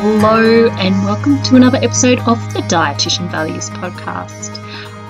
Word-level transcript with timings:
Hello, 0.00 0.68
and 0.68 0.94
welcome 1.04 1.42
to 1.42 1.56
another 1.56 1.78
episode 1.78 2.20
of 2.20 2.38
the 2.54 2.60
Dietitian 2.60 3.28
Values 3.32 3.68
Podcast. 3.68 4.56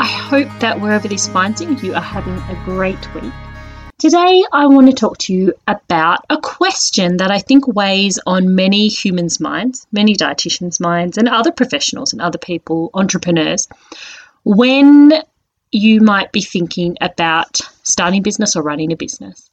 I 0.01 0.06
hope 0.06 0.48
that 0.61 0.80
wherever 0.80 1.06
this 1.06 1.28
finds 1.28 1.61
you, 1.61 1.77
you 1.77 1.92
are 1.92 2.01
having 2.01 2.33
a 2.33 2.59
great 2.64 3.14
week. 3.14 3.30
Today, 3.98 4.42
I 4.51 4.66
want 4.66 4.87
to 4.87 4.95
talk 4.95 5.19
to 5.19 5.34
you 5.34 5.52
about 5.66 6.24
a 6.30 6.41
question 6.41 7.19
that 7.19 7.30
I 7.30 7.38
think 7.38 7.69
weighs 7.69 8.19
on 8.27 8.55
many 8.55 8.88
humans' 8.88 9.41
minds, 9.41 9.87
many 9.92 10.14
dietitians' 10.14 10.80
minds, 10.80 11.19
and 11.19 11.28
other 11.28 11.52
professionals 11.52 12.14
and 12.14 12.23
other 12.23 12.39
people, 12.39 12.89
entrepreneurs, 12.95 13.69
when 14.45 15.12
you 15.70 16.00
might 16.00 16.33
be 16.33 16.41
thinking 16.41 16.97
about 17.02 17.61
starting 17.83 18.23
business 18.23 18.56
or 18.56 18.62
running 18.62 18.91
a 18.92 18.97
business. 18.97 19.50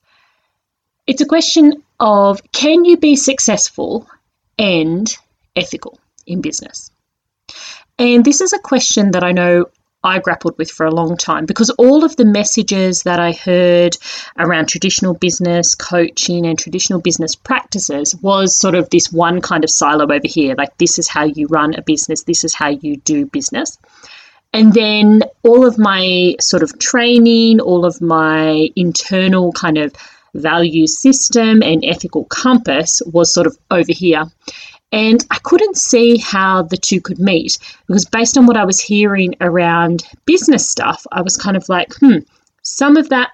It's 1.07 1.19
a 1.19 1.25
question 1.25 1.83
of 1.99 2.41
can 2.53 2.85
you 2.85 2.95
be 2.95 3.17
successful 3.17 4.07
and 4.57 5.13
ethical 5.55 5.99
in 6.25 6.41
business? 6.41 6.91
And 7.97 8.25
this 8.25 8.41
is 8.41 8.53
a 8.53 8.59
question 8.59 9.11
that 9.11 9.23
I 9.23 9.31
know 9.31 9.65
I 10.05 10.19
grappled 10.19 10.57
with 10.59 10.69
for 10.69 10.85
a 10.85 10.93
long 10.93 11.17
time 11.17 11.47
because 11.47 11.71
all 11.71 12.03
of 12.03 12.15
the 12.15 12.25
messages 12.25 13.03
that 13.03 13.19
I 13.19 13.31
heard 13.31 13.97
around 14.37 14.67
traditional 14.67 15.15
business 15.15 15.73
coaching 15.73 16.45
and 16.45 16.59
traditional 16.59 17.01
business 17.01 17.35
practices 17.35 18.15
was 18.21 18.59
sort 18.59 18.75
of 18.75 18.89
this 18.91 19.11
one 19.11 19.41
kind 19.41 19.63
of 19.63 19.71
silo 19.71 20.03
over 20.03 20.19
here 20.23 20.53
like, 20.55 20.77
this 20.77 20.99
is 20.99 21.07
how 21.07 21.23
you 21.23 21.47
run 21.47 21.73
a 21.73 21.81
business, 21.81 22.23
this 22.23 22.43
is 22.43 22.53
how 22.53 22.69
you 22.69 22.97
do 22.97 23.25
business. 23.25 23.79
And 24.53 24.73
then 24.73 25.23
all 25.43 25.65
of 25.65 25.77
my 25.79 26.35
sort 26.39 26.61
of 26.61 26.77
training, 26.77 27.59
all 27.59 27.83
of 27.83 27.99
my 27.99 28.69
internal 28.75 29.51
kind 29.53 29.77
of 29.77 29.91
value 30.35 30.85
system 30.85 31.63
and 31.63 31.83
ethical 31.83 32.25
compass 32.25 33.01
was 33.11 33.33
sort 33.33 33.47
of 33.47 33.57
over 33.71 33.91
here. 33.91 34.25
And 34.95 35.25
I 35.29 35.39
couldn't 35.43 35.75
see 35.75 36.15
how 36.17 36.61
the 36.61 36.77
two 36.77 37.01
could 37.01 37.19
meet 37.19 37.57
because, 37.85 38.05
based 38.05 38.37
on 38.37 38.45
what 38.45 38.55
I 38.55 38.63
was 38.63 38.79
hearing 38.79 39.35
around 39.41 40.07
business 40.25 40.69
stuff, 40.69 41.05
I 41.11 41.21
was 41.21 41.35
kind 41.35 41.57
of 41.57 41.67
like, 41.67 41.93
hmm, 41.95 42.19
some 42.61 42.95
of 42.95 43.09
that 43.09 43.33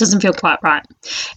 doesn't 0.00 0.20
feel 0.20 0.32
quite 0.32 0.58
right. 0.62 0.84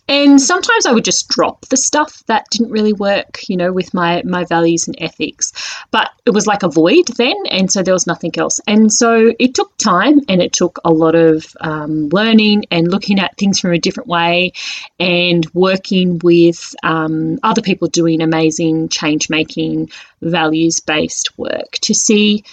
And 0.07 0.41
sometimes 0.41 0.85
I 0.85 0.91
would 0.91 1.05
just 1.05 1.29
drop 1.29 1.67
the 1.67 1.77
stuff 1.77 2.23
that 2.25 2.49
didn't 2.49 2.71
really 2.71 2.93
work, 2.93 3.47
you 3.47 3.55
know, 3.55 3.71
with 3.71 3.93
my 3.93 4.23
my 4.25 4.43
values 4.45 4.87
and 4.87 4.95
ethics. 4.99 5.53
But 5.91 6.09
it 6.25 6.31
was 6.31 6.47
like 6.47 6.63
a 6.63 6.69
void 6.69 7.07
then, 7.17 7.35
and 7.51 7.71
so 7.71 7.83
there 7.83 7.93
was 7.93 8.07
nothing 8.07 8.31
else. 8.37 8.59
And 8.67 8.91
so 8.91 9.33
it 9.37 9.53
took 9.53 9.77
time, 9.77 10.21
and 10.27 10.41
it 10.41 10.53
took 10.53 10.79
a 10.83 10.91
lot 10.91 11.13
of 11.13 11.45
um, 11.61 12.09
learning 12.09 12.65
and 12.71 12.89
looking 12.89 13.19
at 13.19 13.37
things 13.37 13.59
from 13.59 13.73
a 13.73 13.79
different 13.79 14.09
way, 14.09 14.53
and 14.99 15.45
working 15.53 16.19
with 16.23 16.75
um, 16.81 17.39
other 17.43 17.61
people 17.61 17.87
doing 17.87 18.21
amazing 18.21 18.89
change 18.89 19.29
making, 19.29 19.91
values 20.21 20.79
based 20.79 21.37
work 21.37 21.73
to 21.81 21.93
see 21.93 22.43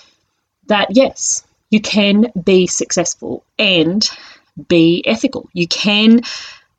that 0.66 0.88
yes, 0.91 1.44
you 1.70 1.81
can 1.81 2.26
be 2.43 2.66
successful 2.66 3.44
and 3.59 4.10
be 4.69 5.03
ethical. 5.06 5.49
You 5.53 5.69
can 5.69 6.22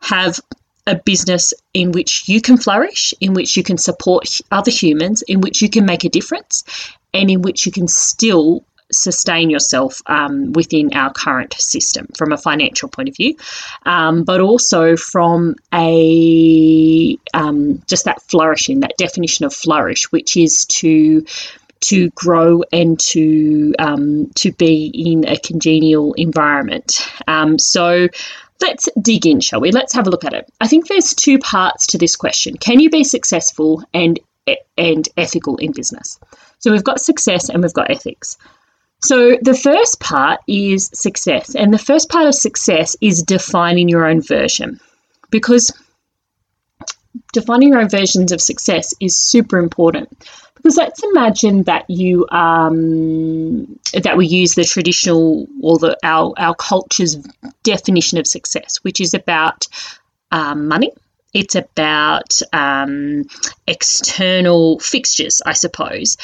have 0.01 0.39
a 0.87 0.95
business 0.95 1.53
in 1.73 1.91
which 1.91 2.27
you 2.27 2.41
can 2.41 2.57
flourish, 2.57 3.13
in 3.21 3.33
which 3.33 3.55
you 3.55 3.63
can 3.63 3.77
support 3.77 4.39
other 4.51 4.71
humans, 4.71 5.21
in 5.23 5.41
which 5.41 5.61
you 5.61 5.69
can 5.69 5.85
make 5.85 6.03
a 6.03 6.09
difference, 6.09 6.63
and 7.13 7.29
in 7.29 7.41
which 7.41 7.65
you 7.65 7.71
can 7.71 7.87
still 7.87 8.63
sustain 8.91 9.49
yourself 9.49 10.01
um, 10.07 10.51
within 10.53 10.93
our 10.93 11.11
current 11.13 11.53
system 11.53 12.07
from 12.17 12.31
a 12.31 12.37
financial 12.37 12.89
point 12.89 13.09
of 13.09 13.15
view, 13.15 13.35
um, 13.85 14.23
but 14.23 14.41
also 14.41 14.97
from 14.97 15.55
a 15.73 17.17
um, 17.33 17.81
just 17.87 18.05
that 18.05 18.21
flourishing, 18.23 18.81
that 18.81 18.97
definition 18.97 19.45
of 19.45 19.53
flourish, 19.53 20.11
which 20.11 20.35
is 20.35 20.65
to 20.65 21.25
to 21.81 22.09
grow 22.11 22.63
and 22.71 22.99
to 22.99 23.73
um, 23.79 24.31
to 24.35 24.51
be 24.53 24.91
in 24.93 25.27
a 25.27 25.37
congenial 25.37 26.13
environment. 26.13 27.07
Um, 27.27 27.59
so 27.59 28.07
let's 28.61 28.87
dig 29.01 29.25
in, 29.25 29.41
shall 29.41 29.61
we? 29.61 29.71
Let's 29.71 29.93
have 29.93 30.07
a 30.07 30.09
look 30.09 30.23
at 30.23 30.33
it. 30.33 30.51
I 30.61 30.67
think 30.67 30.87
there's 30.87 31.13
two 31.13 31.39
parts 31.39 31.87
to 31.87 31.97
this 31.97 32.15
question: 32.15 32.57
Can 32.57 32.79
you 32.79 32.89
be 32.89 33.03
successful 33.03 33.83
and 33.93 34.19
and 34.77 35.07
ethical 35.17 35.57
in 35.57 35.71
business? 35.71 36.19
So 36.59 36.71
we've 36.71 36.83
got 36.83 37.01
success 37.01 37.49
and 37.49 37.61
we've 37.63 37.73
got 37.73 37.91
ethics. 37.91 38.37
So 39.03 39.37
the 39.41 39.55
first 39.55 39.99
part 39.99 40.41
is 40.47 40.91
success, 40.93 41.55
and 41.55 41.73
the 41.73 41.79
first 41.79 42.09
part 42.09 42.27
of 42.27 42.35
success 42.35 42.95
is 43.01 43.23
defining 43.23 43.89
your 43.89 44.05
own 44.05 44.21
version, 44.21 44.79
because 45.31 45.71
defining 47.33 47.69
your 47.69 47.81
own 47.81 47.89
versions 47.89 48.31
of 48.31 48.39
success 48.39 48.93
is 48.99 49.17
super 49.17 49.57
important 49.57 50.15
because 50.61 50.77
let's 50.77 51.03
imagine 51.03 51.63
that 51.63 51.89
you 51.89 52.27
um, 52.29 53.79
that 53.93 54.15
we 54.15 54.27
use 54.27 54.53
the 54.53 54.63
traditional 54.63 55.47
or 55.61 55.79
the 55.79 55.97
our 56.03 56.33
our 56.37 56.53
culture's 56.55 57.15
definition 57.63 58.19
of 58.19 58.27
success, 58.27 58.77
which 58.83 59.01
is 59.01 59.13
about 59.13 59.67
um, 60.31 60.67
money. 60.67 60.91
It's 61.33 61.55
about 61.55 62.39
um, 62.51 63.23
external 63.65 64.79
fixtures, 64.79 65.41
I 65.45 65.53
suppose. 65.53 66.17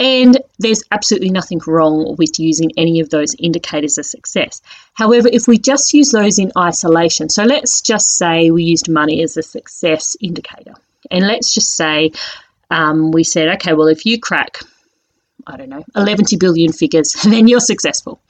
And 0.00 0.40
there's 0.58 0.82
absolutely 0.90 1.28
nothing 1.28 1.60
wrong 1.66 2.16
with 2.16 2.38
using 2.38 2.70
any 2.78 3.00
of 3.00 3.10
those 3.10 3.34
indicators 3.38 3.98
of 3.98 4.06
success. 4.06 4.62
However, 4.94 5.28
if 5.30 5.46
we 5.46 5.58
just 5.58 5.92
use 5.92 6.12
those 6.12 6.38
in 6.38 6.50
isolation, 6.56 7.28
so 7.28 7.44
let's 7.44 7.82
just 7.82 8.16
say 8.16 8.50
we 8.50 8.64
used 8.64 8.88
money 8.88 9.22
as 9.22 9.36
a 9.36 9.42
success 9.42 10.16
indicator. 10.20 10.72
And 11.10 11.26
let's 11.26 11.52
just 11.52 11.76
say 11.76 12.12
um, 12.70 13.10
we 13.10 13.24
said, 13.24 13.48
okay, 13.56 13.72
well, 13.74 13.88
if 13.88 14.06
you 14.06 14.18
crack, 14.18 14.58
I 15.46 15.56
don't 15.56 15.68
know, 15.68 15.84
11 15.96 16.26
billion 16.38 16.72
figures, 16.72 17.12
then 17.24 17.48
you're 17.48 17.60
successful. 17.60 18.20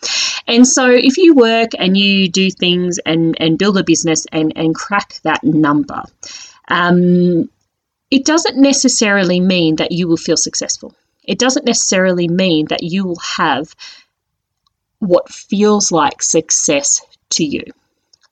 And 0.46 0.66
so 0.66 0.90
if 0.90 1.16
you 1.16 1.34
work 1.34 1.70
and 1.78 1.96
you 1.96 2.28
do 2.28 2.50
things 2.50 2.98
and, 2.98 3.36
and 3.40 3.58
build 3.58 3.78
a 3.78 3.84
business 3.84 4.26
and, 4.32 4.52
and 4.56 4.74
crack 4.74 5.20
that 5.22 5.42
number, 5.44 6.02
um, 6.68 7.48
it 8.10 8.24
doesn't 8.24 8.56
necessarily 8.56 9.40
mean 9.40 9.76
that 9.76 9.92
you 9.92 10.06
will 10.08 10.16
feel 10.16 10.36
successful. 10.36 10.94
It 11.24 11.38
doesn't 11.38 11.64
necessarily 11.64 12.28
mean 12.28 12.66
that 12.66 12.82
you 12.82 13.04
will 13.04 13.18
have 13.18 13.74
what 14.98 15.32
feels 15.32 15.90
like 15.90 16.22
success 16.22 17.00
to 17.30 17.44
you. 17.44 17.64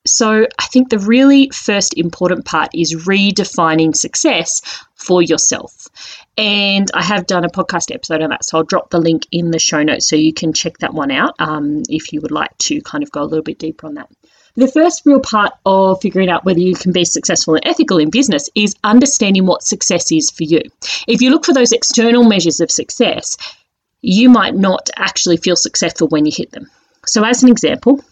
So, 0.04 0.46
I 0.58 0.64
think 0.66 0.88
the 0.88 0.98
really 0.98 1.48
first 1.50 1.96
important 1.96 2.44
part 2.44 2.70
is 2.74 3.04
redefining 3.06 3.94
success 3.94 4.60
for 4.94 5.22
yourself. 5.22 5.88
And 6.36 6.90
I 6.94 7.02
have 7.02 7.26
done 7.26 7.44
a 7.44 7.48
podcast 7.48 7.94
episode 7.94 8.22
on 8.22 8.30
that, 8.30 8.44
so 8.44 8.58
I'll 8.58 8.64
drop 8.64 8.91
the 8.91 9.00
link 9.00 9.26
in 9.30 9.50
the 9.50 9.58
show 9.58 9.82
notes 9.82 10.08
so 10.08 10.16
you 10.16 10.32
can 10.32 10.52
check 10.52 10.78
that 10.78 10.94
one 10.94 11.10
out 11.10 11.34
um, 11.38 11.82
if 11.88 12.12
you 12.12 12.20
would 12.20 12.30
like 12.30 12.56
to 12.58 12.80
kind 12.80 13.04
of 13.04 13.12
go 13.12 13.22
a 13.22 13.24
little 13.24 13.44
bit 13.44 13.58
deeper 13.58 13.86
on 13.86 13.94
that. 13.94 14.08
The 14.54 14.68
first 14.68 15.02
real 15.06 15.20
part 15.20 15.52
of 15.64 16.00
figuring 16.02 16.28
out 16.28 16.44
whether 16.44 16.60
you 16.60 16.74
can 16.74 16.92
be 16.92 17.04
successful 17.04 17.54
and 17.54 17.66
ethical 17.66 17.98
in 17.98 18.10
business 18.10 18.50
is 18.54 18.74
understanding 18.84 19.47
what 19.47 19.62
success 19.62 20.12
is 20.12 20.30
for 20.30 20.44
you. 20.44 20.60
If 21.09 21.22
you 21.22 21.30
look 21.30 21.47
for 21.47 21.54
those 21.54 21.72
external 21.72 22.24
measures 22.24 22.60
of 22.60 22.71
success, 22.71 23.36
you 24.03 24.28
might 24.28 24.54
not 24.54 24.91
actually 24.97 25.38
feel 25.38 25.56
successful 25.56 26.09
when 26.09 26.27
you 26.27 26.32
hit 26.34 26.50
them. 26.50 26.71
So, 27.06 27.24
as 27.24 27.42
an 27.42 27.48
example, 27.48 28.04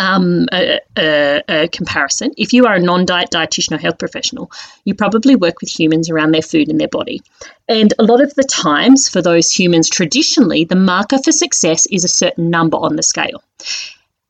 um, 0.00 0.46
a, 0.50 0.80
a, 0.96 1.42
a, 1.48 1.68
comparison. 1.68 2.32
If 2.38 2.54
you 2.54 2.66
are 2.66 2.74
a 2.74 2.80
non 2.80 3.04
diet 3.04 3.30
dietitian 3.30 3.72
or 3.72 3.78
health 3.78 3.98
professional, 3.98 4.50
you 4.84 4.94
probably 4.94 5.36
work 5.36 5.60
with 5.60 5.68
humans 5.68 6.08
around 6.08 6.32
their 6.32 6.42
food 6.42 6.70
and 6.70 6.80
their 6.80 6.88
body. 6.88 7.22
And 7.68 7.92
a 7.98 8.02
lot 8.02 8.22
of 8.22 8.34
the 8.34 8.44
times, 8.44 9.08
for 9.08 9.20
those 9.20 9.52
humans, 9.52 9.90
traditionally, 9.90 10.64
the 10.64 10.74
marker 10.74 11.18
for 11.18 11.32
success 11.32 11.86
is 11.86 12.04
a 12.04 12.08
certain 12.08 12.48
number 12.48 12.78
on 12.78 12.96
the 12.96 13.02
scale. 13.02 13.42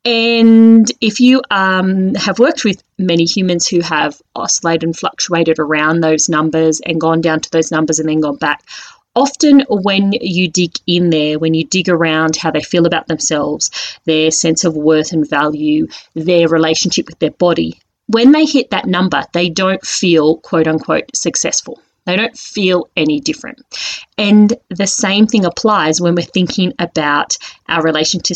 And 0.03 0.91
if 0.99 1.19
you 1.19 1.41
um, 1.51 2.15
have 2.15 2.39
worked 2.39 2.65
with 2.65 2.83
many 2.97 3.23
humans 3.23 3.67
who 3.67 3.81
have 3.81 4.19
oscillated 4.35 4.83
and 4.83 4.97
fluctuated 4.97 5.57
around 5.57 6.01
those 6.01 6.27
numbers 6.27 6.81
and 6.81 6.99
gone 6.99 7.21
down 7.21 7.39
to 7.39 7.51
those 7.51 7.71
numbers 7.71 7.99
and 7.99 8.09
then 8.09 8.19
gone 8.19 8.37
back, 8.37 8.63
often 9.15 9.61
when 9.69 10.13
you 10.13 10.49
dig 10.49 10.73
in 10.87 11.09
there, 11.09 11.39
when 11.39 11.53
you 11.53 11.65
dig 11.65 11.89
around 11.89 12.35
how 12.35 12.51
they 12.51 12.61
feel 12.61 12.85
about 12.85 13.07
themselves, 13.07 13.69
their 14.05 14.31
sense 14.31 14.63
of 14.63 14.75
worth 14.75 15.11
and 15.11 15.29
value, 15.29 15.87
their 16.13 16.47
relationship 16.47 17.07
with 17.07 17.19
their 17.19 17.31
body, 17.31 17.79
when 18.07 18.31
they 18.31 18.45
hit 18.45 18.71
that 18.71 18.85
number, 18.85 19.23
they 19.33 19.49
don't 19.49 19.85
feel 19.85 20.37
quote 20.37 20.67
unquote 20.67 21.15
successful. 21.15 21.81
They 22.05 22.15
don't 22.15 22.37
feel 22.37 22.89
any 22.97 23.19
different. 23.19 23.61
And 24.17 24.53
the 24.69 24.87
same 24.87 25.27
thing 25.27 25.45
applies 25.45 26.01
when 26.01 26.15
we're 26.15 26.23
thinking 26.23 26.73
about 26.79 27.37
our 27.69 27.83
relation 27.83 28.21
to 28.21 28.35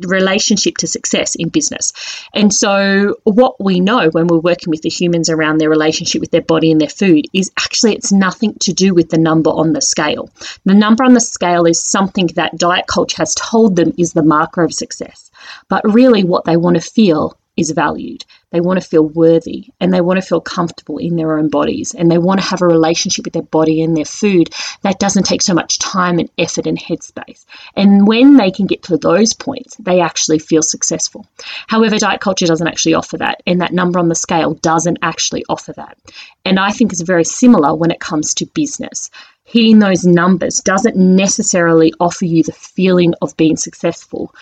relationship 0.00 0.76
to 0.78 0.86
success 0.86 1.34
in 1.34 1.48
business. 1.48 1.92
And 2.34 2.52
so 2.52 3.16
what 3.24 3.62
we 3.62 3.80
know 3.80 4.10
when 4.10 4.26
we're 4.26 4.38
working 4.38 4.70
with 4.70 4.82
the 4.82 4.88
humans 4.88 5.30
around 5.30 5.58
their 5.58 5.70
relationship 5.70 6.20
with 6.20 6.30
their 6.30 6.42
body 6.42 6.72
and 6.72 6.80
their 6.80 6.88
food 6.88 7.26
is 7.32 7.50
actually 7.58 7.94
it's 7.94 8.12
nothing 8.12 8.54
to 8.60 8.72
do 8.72 8.94
with 8.94 9.10
the 9.10 9.18
number 9.18 9.50
on 9.50 9.72
the 9.72 9.80
scale. 9.80 10.30
The 10.64 10.74
number 10.74 11.04
on 11.04 11.14
the 11.14 11.20
scale 11.20 11.66
is 11.66 11.84
something 11.84 12.28
that 12.34 12.56
diet 12.56 12.86
culture 12.86 13.18
has 13.18 13.34
told 13.34 13.76
them 13.76 13.92
is 13.98 14.12
the 14.12 14.22
marker 14.22 14.62
of 14.62 14.72
success. 14.72 15.30
But 15.68 15.84
really 15.84 16.24
what 16.24 16.44
they 16.44 16.56
want 16.56 16.76
to 16.76 16.80
feel 16.80 17.38
is 17.56 17.70
valued. 17.70 18.24
They 18.50 18.60
want 18.60 18.80
to 18.80 18.88
feel 18.88 19.06
worthy 19.06 19.68
and 19.80 19.92
they 19.92 20.00
want 20.00 20.20
to 20.20 20.26
feel 20.26 20.40
comfortable 20.40 20.98
in 20.98 21.16
their 21.16 21.36
own 21.36 21.48
bodies 21.48 21.94
and 21.94 22.10
they 22.10 22.18
want 22.18 22.40
to 22.40 22.46
have 22.46 22.62
a 22.62 22.66
relationship 22.66 23.24
with 23.24 23.34
their 23.34 23.42
body 23.42 23.82
and 23.82 23.96
their 23.96 24.04
food 24.04 24.50
that 24.82 24.98
doesn't 24.98 25.24
take 25.24 25.42
so 25.42 25.54
much 25.54 25.78
time 25.78 26.18
and 26.18 26.30
effort 26.38 26.66
and 26.66 26.78
headspace. 26.78 27.44
And 27.76 28.06
when 28.06 28.36
they 28.36 28.50
can 28.50 28.66
get 28.66 28.82
to 28.84 28.96
those 28.96 29.32
points, 29.32 29.76
they 29.76 30.00
actually 30.00 30.38
feel 30.38 30.62
successful. 30.62 31.26
However, 31.66 31.98
diet 31.98 32.20
culture 32.20 32.46
doesn't 32.46 32.66
actually 32.68 32.94
offer 32.94 33.18
that, 33.18 33.42
and 33.46 33.60
that 33.60 33.72
number 33.72 33.98
on 33.98 34.08
the 34.08 34.14
scale 34.14 34.54
doesn't 34.54 34.98
actually 35.02 35.44
offer 35.48 35.72
that. 35.74 35.98
And 36.44 36.58
I 36.58 36.70
think 36.70 36.92
it's 36.92 37.02
very 37.02 37.24
similar 37.24 37.74
when 37.74 37.90
it 37.90 38.00
comes 38.00 38.34
to 38.34 38.46
business 38.46 39.10
hitting 39.46 39.78
those 39.78 40.04
numbers 40.04 40.60
doesn't 40.62 40.96
necessarily 40.96 41.92
offer 42.00 42.24
you 42.24 42.42
the 42.42 42.52
feeling 42.52 43.12
of 43.20 43.36
being 43.36 43.56
successful 43.56 44.34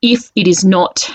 if 0.00 0.30
it 0.36 0.46
is 0.46 0.64
not 0.64 1.10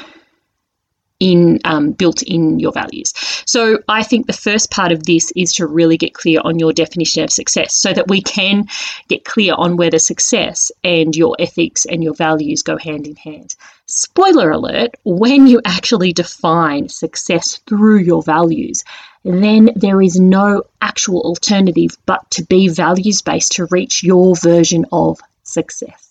in 1.30 1.60
um, 1.64 1.86
built 2.02 2.22
in 2.24 2.60
your 2.60 2.74
values. 2.82 3.14
So 3.46 3.80
I 4.00 4.04
think 4.04 4.28
the 4.28 4.42
first 4.48 4.72
part 4.72 4.92
of 4.92 5.04
this 5.04 5.32
is 5.36 5.54
to 5.54 5.66
really 5.66 5.98
get 5.98 6.14
clear 6.14 6.40
on 6.44 6.60
your 6.60 6.74
definition 6.74 7.24
of 7.24 7.32
success, 7.32 7.76
so 7.84 7.94
that 7.94 8.10
we 8.10 8.22
can 8.22 8.68
get 9.08 9.24
clear 9.24 9.54
on 9.64 9.78
whether 9.78 10.00
success 10.00 10.72
and 10.84 11.16
your 11.16 11.36
ethics 11.40 11.86
and 11.86 12.04
your 12.04 12.16
values 12.16 12.62
go 12.64 12.78
hand 12.78 13.08
in 13.08 13.16
hand. 13.16 13.56
Spoiler 13.86 14.52
alert: 14.52 14.92
when 15.04 15.48
you 15.48 15.62
actually 15.64 16.14
define 16.14 16.90
success 16.90 17.60
through 17.68 18.00
your 18.00 18.24
values, 18.24 18.84
then 19.24 19.72
there 19.76 20.02
is 20.02 20.20
no 20.20 20.64
actual 20.82 21.22
alternative 21.22 21.92
but 22.06 22.30
to 22.32 22.44
be 22.44 22.68
values 22.68 23.22
based 23.22 23.54
to 23.54 23.68
reach 23.72 24.04
your 24.04 24.36
version 24.36 24.86
of 24.92 25.20
success. 25.44 26.03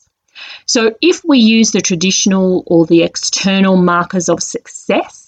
So, 0.66 0.94
if 1.00 1.24
we 1.24 1.38
use 1.38 1.72
the 1.72 1.80
traditional 1.80 2.62
or 2.66 2.86
the 2.86 3.02
external 3.02 3.76
markers 3.76 4.28
of 4.28 4.42
success, 4.42 5.22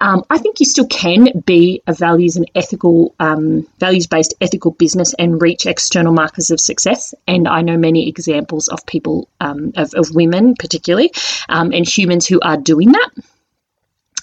um, 0.00 0.24
I 0.30 0.38
think 0.38 0.60
you 0.60 0.66
still 0.66 0.86
can 0.86 1.42
be 1.44 1.82
a 1.86 1.92
values 1.92 2.36
and 2.36 2.48
ethical, 2.54 3.14
um, 3.18 3.66
values 3.78 4.06
based 4.06 4.34
ethical 4.40 4.70
business 4.70 5.12
and 5.18 5.42
reach 5.42 5.66
external 5.66 6.12
markers 6.12 6.50
of 6.50 6.60
success. 6.60 7.14
And 7.26 7.48
I 7.48 7.62
know 7.62 7.76
many 7.76 8.08
examples 8.08 8.68
of 8.68 8.86
people, 8.86 9.28
um, 9.40 9.72
of, 9.76 9.94
of, 9.94 10.14
women 10.14 10.54
particularly, 10.56 11.12
um, 11.48 11.72
and 11.72 11.86
humans 11.86 12.26
who 12.26 12.40
are 12.40 12.56
doing 12.56 12.92
that. 12.92 13.10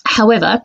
However, 0.06 0.62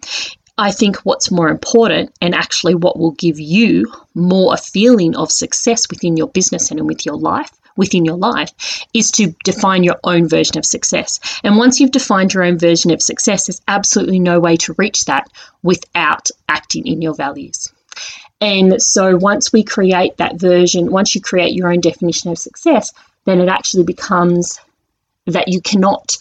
I 0.56 0.70
think 0.70 0.98
what's 0.98 1.30
more 1.30 1.48
important 1.48 2.14
and 2.20 2.34
actually 2.34 2.76
what 2.76 2.98
will 2.98 3.12
give 3.12 3.40
you 3.40 3.92
more 4.14 4.54
a 4.54 4.58
feeling 4.58 5.16
of 5.16 5.32
success 5.32 5.88
within 5.88 6.16
your 6.16 6.28
business 6.28 6.70
and 6.70 6.86
with 6.86 7.04
your 7.04 7.16
life 7.16 7.50
within 7.80 8.04
your 8.04 8.18
life 8.18 8.84
is 8.92 9.10
to 9.12 9.34
define 9.42 9.82
your 9.82 9.98
own 10.04 10.28
version 10.28 10.58
of 10.58 10.66
success. 10.66 11.18
And 11.42 11.56
once 11.56 11.80
you've 11.80 11.90
defined 11.90 12.32
your 12.32 12.44
own 12.44 12.58
version 12.58 12.92
of 12.92 13.02
success, 13.02 13.46
there's 13.46 13.62
absolutely 13.66 14.20
no 14.20 14.38
way 14.38 14.56
to 14.58 14.74
reach 14.78 15.06
that 15.06 15.28
without 15.62 16.28
acting 16.48 16.86
in 16.86 17.00
your 17.00 17.14
values. 17.14 17.72
And 18.40 18.80
so 18.82 19.16
once 19.16 19.52
we 19.52 19.64
create 19.64 20.18
that 20.18 20.38
version, 20.38 20.92
once 20.92 21.14
you 21.14 21.22
create 21.22 21.54
your 21.54 21.72
own 21.72 21.80
definition 21.80 22.30
of 22.30 22.38
success, 22.38 22.92
then 23.24 23.40
it 23.40 23.48
actually 23.48 23.84
becomes 23.84 24.60
that 25.26 25.48
you 25.48 25.62
cannot 25.62 26.18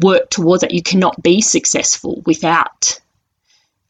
work 0.00 0.30
towards 0.30 0.60
that. 0.62 0.72
You 0.72 0.82
cannot 0.82 1.20
be 1.22 1.40
successful 1.40 2.22
without 2.24 3.00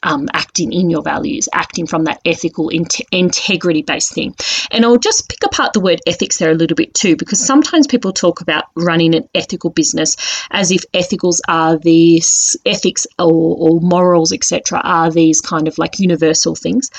um, 0.05 0.29
acting 0.35 0.73
in 0.73 0.91
your 0.91 1.03
values, 1.03 1.49
acting 1.53 1.87
from 1.87 2.05
that 2.05 2.21
ethical, 2.25 2.69
integrity 2.69 3.83
based 3.83 4.13
thing. 4.13 4.35
And 4.71 4.85
I'll 4.85 4.99
just 4.99 5.29
pick 5.29 5.43
apart 5.43 5.73
the 5.73 5.81
word 5.81 6.01
ethics 6.07 6.37
there 6.39 6.51
a 6.51 6.55
little 6.55 6.77
bit 6.77 6.95
too, 6.95 7.17
because 7.17 7.45
sometimes 7.45 7.87
people 7.87 8.13
talk 8.13 8.43
about 8.43 8.65
running 8.77 9.15
an 9.15 9.29
ethical 9.35 9.71
business 9.71 10.17
as 10.51 10.71
if 10.71 10.85
ethicals 10.93 11.41
are 11.49 11.79
these 11.79 12.57
ethics 12.67 13.07
or, 13.19 13.57
or 13.59 13.81
morals, 13.81 14.33
etc., 14.33 14.81
are 14.85 15.11
these 15.11 15.41
kind 15.41 15.67
of 15.67 15.79
like 15.79 15.99
universal 15.99 16.55
things. 16.55 16.91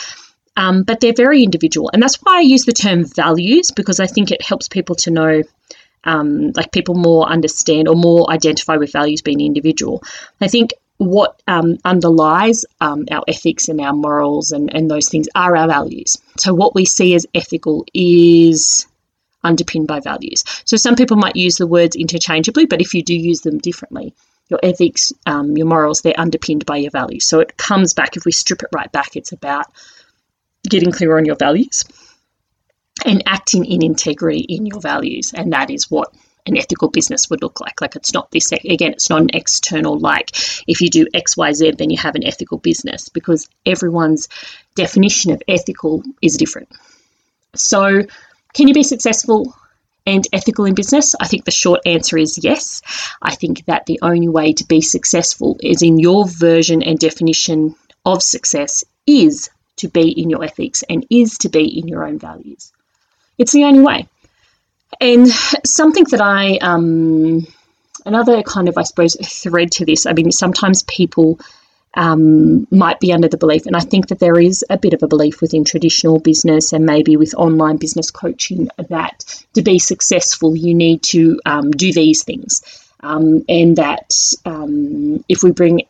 Um, 0.57 0.83
but 0.83 0.99
they're 0.99 1.13
very 1.13 1.43
individual. 1.43 1.91
And 1.93 2.01
that's 2.01 2.15
why 2.15 2.37
I 2.37 2.41
use 2.41 2.65
the 2.65 2.73
term 2.73 3.05
values, 3.05 3.71
because 3.71 3.99
I 3.99 4.07
think 4.07 4.31
it 4.31 4.41
helps 4.41 4.67
people 4.67 4.95
to 4.97 5.11
know. 5.11 5.43
Um, 6.07 6.51
like 6.51 6.71
people 6.71 6.93
more 6.93 7.27
understand 7.27 7.87
or 7.87 7.95
more 7.95 8.29
identify 8.29 8.77
with 8.77 8.91
values 8.91 9.23
being 9.23 9.41
individual. 9.41 10.03
I 10.39 10.47
think 10.47 10.73
what 10.97 11.41
um, 11.47 11.77
underlies 11.83 12.65
um, 12.79 13.05
our 13.11 13.23
ethics 13.27 13.67
and 13.67 13.81
our 13.81 13.93
morals 13.93 14.51
and, 14.51 14.73
and 14.73 14.89
those 14.89 15.09
things 15.09 15.27
are 15.35 15.55
our 15.55 15.67
values. 15.67 16.17
So, 16.37 16.53
what 16.53 16.75
we 16.75 16.85
see 16.85 17.15
as 17.15 17.25
ethical 17.33 17.85
is 17.93 18.87
underpinned 19.43 19.87
by 19.87 19.99
values. 19.99 20.43
So, 20.63 20.77
some 20.77 20.95
people 20.95 21.17
might 21.17 21.35
use 21.35 21.55
the 21.55 21.67
words 21.67 21.95
interchangeably, 21.95 22.65
but 22.65 22.81
if 22.81 22.93
you 22.93 23.03
do 23.03 23.15
use 23.15 23.41
them 23.41 23.57
differently, 23.57 24.13
your 24.49 24.59
ethics, 24.63 25.11
um, 25.25 25.57
your 25.57 25.67
morals, 25.67 26.01
they're 26.01 26.19
underpinned 26.19 26.65
by 26.65 26.77
your 26.77 26.91
values. 26.91 27.25
So, 27.25 27.39
it 27.39 27.57
comes 27.57 27.93
back, 27.93 28.15
if 28.15 28.25
we 28.25 28.31
strip 28.31 28.63
it 28.63 28.69
right 28.73 28.91
back, 28.91 29.15
it's 29.15 29.33
about 29.33 29.65
getting 30.69 30.91
clear 30.91 31.17
on 31.17 31.25
your 31.25 31.35
values 31.35 31.83
and 33.05 33.21
acting 33.25 33.65
in 33.65 33.83
integrity 33.83 34.39
in 34.39 34.65
your 34.65 34.79
values. 34.79 35.33
And 35.33 35.51
that 35.53 35.69
is 35.69 35.91
what 35.91 36.13
an 36.45 36.57
ethical 36.57 36.89
business 36.89 37.29
would 37.29 37.41
look 37.41 37.59
like. 37.59 37.81
Like 37.81 37.95
it's 37.95 38.13
not 38.13 38.31
this, 38.31 38.51
again, 38.51 38.93
it's 38.93 39.09
not 39.09 39.21
an 39.21 39.29
external, 39.33 39.97
like 39.97 40.31
if 40.67 40.81
you 40.81 40.89
do 40.89 41.07
X, 41.13 41.35
Y, 41.35 41.53
Z, 41.53 41.71
then 41.77 41.89
you 41.89 41.97
have 41.97 42.15
an 42.15 42.25
ethical 42.25 42.57
business 42.57 43.09
because 43.09 43.49
everyone's 43.65 44.27
definition 44.75 45.31
of 45.31 45.41
ethical 45.47 46.03
is 46.21 46.37
different. 46.37 46.69
So, 47.55 48.03
can 48.53 48.67
you 48.67 48.73
be 48.73 48.83
successful 48.83 49.53
and 50.05 50.25
ethical 50.31 50.65
in 50.65 50.75
business? 50.75 51.15
I 51.19 51.27
think 51.27 51.45
the 51.45 51.51
short 51.51 51.81
answer 51.85 52.17
is 52.17 52.39
yes. 52.43 52.81
I 53.21 53.35
think 53.35 53.65
that 53.65 53.85
the 53.85 53.99
only 54.01 54.29
way 54.29 54.53
to 54.53 54.65
be 54.65 54.81
successful 54.81 55.57
is 55.61 55.81
in 55.81 55.99
your 55.99 56.27
version 56.27 56.83
and 56.83 56.99
definition 56.99 57.75
of 58.05 58.21
success 58.21 58.83
is 59.07 59.49
to 59.77 59.87
be 59.87 60.09
in 60.11 60.29
your 60.29 60.43
ethics 60.43 60.83
and 60.89 61.05
is 61.09 61.37
to 61.39 61.49
be 61.49 61.79
in 61.79 61.87
your 61.87 62.05
own 62.05 62.19
values. 62.19 62.71
It's 63.37 63.51
the 63.51 63.65
only 63.65 63.81
way. 63.81 64.07
And 65.01 65.27
something 65.65 66.05
that 66.05 66.21
I, 66.21 66.57
um, 66.57 67.45
another 68.05 68.43
kind 68.43 68.69
of, 68.69 68.77
I 68.77 68.83
suppose, 68.83 69.15
thread 69.15 69.71
to 69.73 69.85
this, 69.85 70.05
I 70.05 70.13
mean, 70.13 70.31
sometimes 70.31 70.83
people 70.83 71.39
um, 71.95 72.67
might 72.71 72.99
be 72.99 73.13
under 73.13 73.27
the 73.27 73.37
belief, 73.37 73.65
and 73.65 73.75
I 73.75 73.79
think 73.79 74.07
that 74.07 74.19
there 74.19 74.39
is 74.39 74.65
a 74.69 74.77
bit 74.77 74.93
of 74.93 75.01
a 75.01 75.07
belief 75.07 75.41
within 75.41 75.63
traditional 75.63 76.19
business 76.19 76.73
and 76.73 76.85
maybe 76.85 77.15
with 77.17 77.33
online 77.35 77.77
business 77.77 78.11
coaching 78.11 78.69
that 78.89 79.43
to 79.53 79.61
be 79.61 79.79
successful, 79.79 80.55
you 80.55 80.73
need 80.73 81.03
to 81.03 81.39
um, 81.45 81.71
do 81.71 81.93
these 81.93 82.23
things. 82.23 82.61
Um, 83.01 83.45
and 83.47 83.77
that 83.77 84.11
um, 84.45 85.23
if 85.29 85.43
we 85.43 85.51
bring 85.51 85.83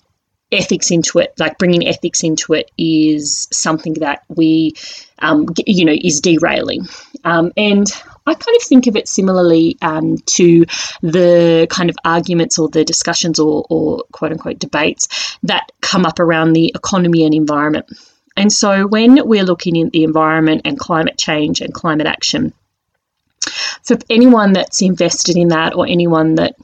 ethics 0.51 0.91
into 0.91 1.19
it, 1.19 1.33
like 1.39 1.57
bringing 1.57 1.87
ethics 1.87 2.23
into 2.23 2.53
it, 2.53 2.71
is 2.77 3.47
something 3.51 3.95
that 3.95 4.23
we, 4.29 4.73
um, 5.19 5.47
you 5.65 5.85
know, 5.85 5.95
is 5.99 6.21
derailing. 6.21 6.85
Um, 7.23 7.51
and 7.57 7.87
I 8.27 8.33
kind 8.33 8.55
of 8.55 8.63
think 8.63 8.87
of 8.87 8.95
it 8.95 9.07
similarly 9.07 9.77
um, 9.81 10.17
to 10.17 10.65
the 11.01 11.67
kind 11.69 11.89
of 11.89 11.95
arguments 12.03 12.57
or 12.57 12.69
the 12.69 12.83
discussions 12.83 13.39
or, 13.39 13.65
or 13.69 14.03
quote 14.11 14.31
unquote 14.31 14.59
debates 14.59 15.37
that 15.43 15.71
come 15.81 16.05
up 16.05 16.19
around 16.19 16.53
the 16.53 16.71
economy 16.75 17.23
and 17.25 17.33
environment. 17.33 17.85
And 18.37 18.51
so 18.51 18.87
when 18.87 19.27
we're 19.27 19.45
looking 19.45 19.81
at 19.81 19.91
the 19.91 20.03
environment 20.03 20.61
and 20.65 20.77
climate 20.77 21.17
change 21.17 21.61
and 21.61 21.73
climate 21.73 22.07
action, 22.07 22.53
for 23.83 23.97
anyone 24.09 24.53
that's 24.53 24.81
invested 24.81 25.37
in 25.37 25.49
that 25.49 25.75
or 25.75 25.85
anyone 25.87 26.35
that 26.35 26.55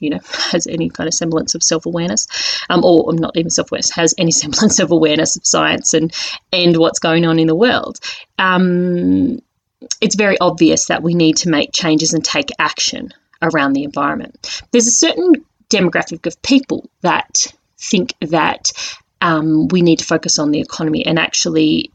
you 0.00 0.10
know 0.10 0.20
has 0.50 0.66
any 0.66 0.88
kind 0.88 1.08
of 1.08 1.14
semblance 1.14 1.54
of 1.54 1.62
self-awareness 1.62 2.26
um, 2.70 2.84
or 2.84 3.12
not 3.12 3.36
even 3.36 3.50
self-awareness 3.50 3.90
has 3.90 4.14
any 4.18 4.30
semblance 4.42 4.78
of 4.78 4.90
awareness 4.90 5.36
of 5.36 5.46
science 5.46 5.94
and 5.94 6.14
and 6.52 6.76
what's 6.76 6.98
going 6.98 7.24
on 7.24 7.38
in 7.38 7.46
the 7.46 7.54
world 7.54 7.98
um, 8.38 9.38
it's 10.00 10.16
very 10.16 10.38
obvious 10.40 10.86
that 10.86 11.02
we 11.02 11.14
need 11.14 11.36
to 11.38 11.48
make 11.48 11.72
changes 11.72 12.12
and 12.12 12.24
take 12.24 12.50
action 12.58 13.12
around 13.42 13.72
the 13.72 13.84
environment. 13.84 14.62
There's 14.72 14.86
a 14.86 14.92
certain 14.92 15.44
demographic 15.70 16.26
of 16.26 16.40
people 16.42 16.88
that 17.02 17.46
think 17.78 18.14
that 18.20 18.72
um, 19.20 19.68
we 19.68 19.82
need 19.82 20.00
to 20.00 20.04
focus 20.04 20.38
on 20.38 20.50
the 20.50 20.60
economy 20.60 21.04
and 21.04 21.18
actually 21.18 21.92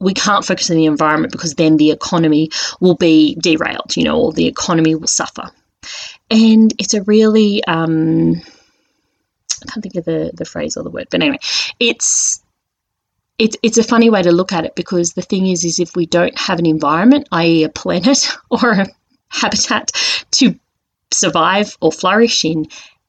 we 0.00 0.14
can't 0.14 0.44
focus 0.44 0.70
on 0.70 0.76
the 0.76 0.86
environment 0.86 1.30
because 1.30 1.54
then 1.54 1.76
the 1.76 1.90
economy 1.90 2.48
will 2.80 2.94
be 2.94 3.36
derailed, 3.36 3.96
you 3.96 4.04
know, 4.04 4.18
or 4.18 4.32
the 4.32 4.46
economy 4.46 4.94
will 4.94 5.06
suffer. 5.06 5.50
And 6.30 6.72
it's 6.78 6.94
a 6.94 7.02
really 7.02 7.64
um, 7.64 8.40
I 9.62 9.72
can't 9.72 9.82
think 9.82 9.96
of 9.96 10.04
the, 10.04 10.30
the 10.34 10.44
phrase 10.44 10.76
or 10.76 10.84
the 10.84 10.90
word, 10.90 11.08
but 11.10 11.22
anyway, 11.22 11.38
it's 11.78 12.42
it's 13.38 13.56
it's 13.62 13.78
a 13.78 13.82
funny 13.82 14.10
way 14.10 14.22
to 14.22 14.32
look 14.32 14.52
at 14.52 14.64
it 14.64 14.74
because 14.74 15.12
the 15.12 15.22
thing 15.22 15.46
is 15.46 15.64
is 15.64 15.78
if 15.78 15.96
we 15.96 16.06
don't 16.06 16.38
have 16.38 16.58
an 16.58 16.66
environment, 16.66 17.28
i.e. 17.32 17.64
a 17.64 17.68
planet 17.68 18.30
or 18.50 18.70
a 18.72 18.86
habitat 19.28 19.92
to 20.32 20.54
survive 21.12 21.76
or 21.80 21.90
flourish 21.90 22.44
in, 22.44 22.66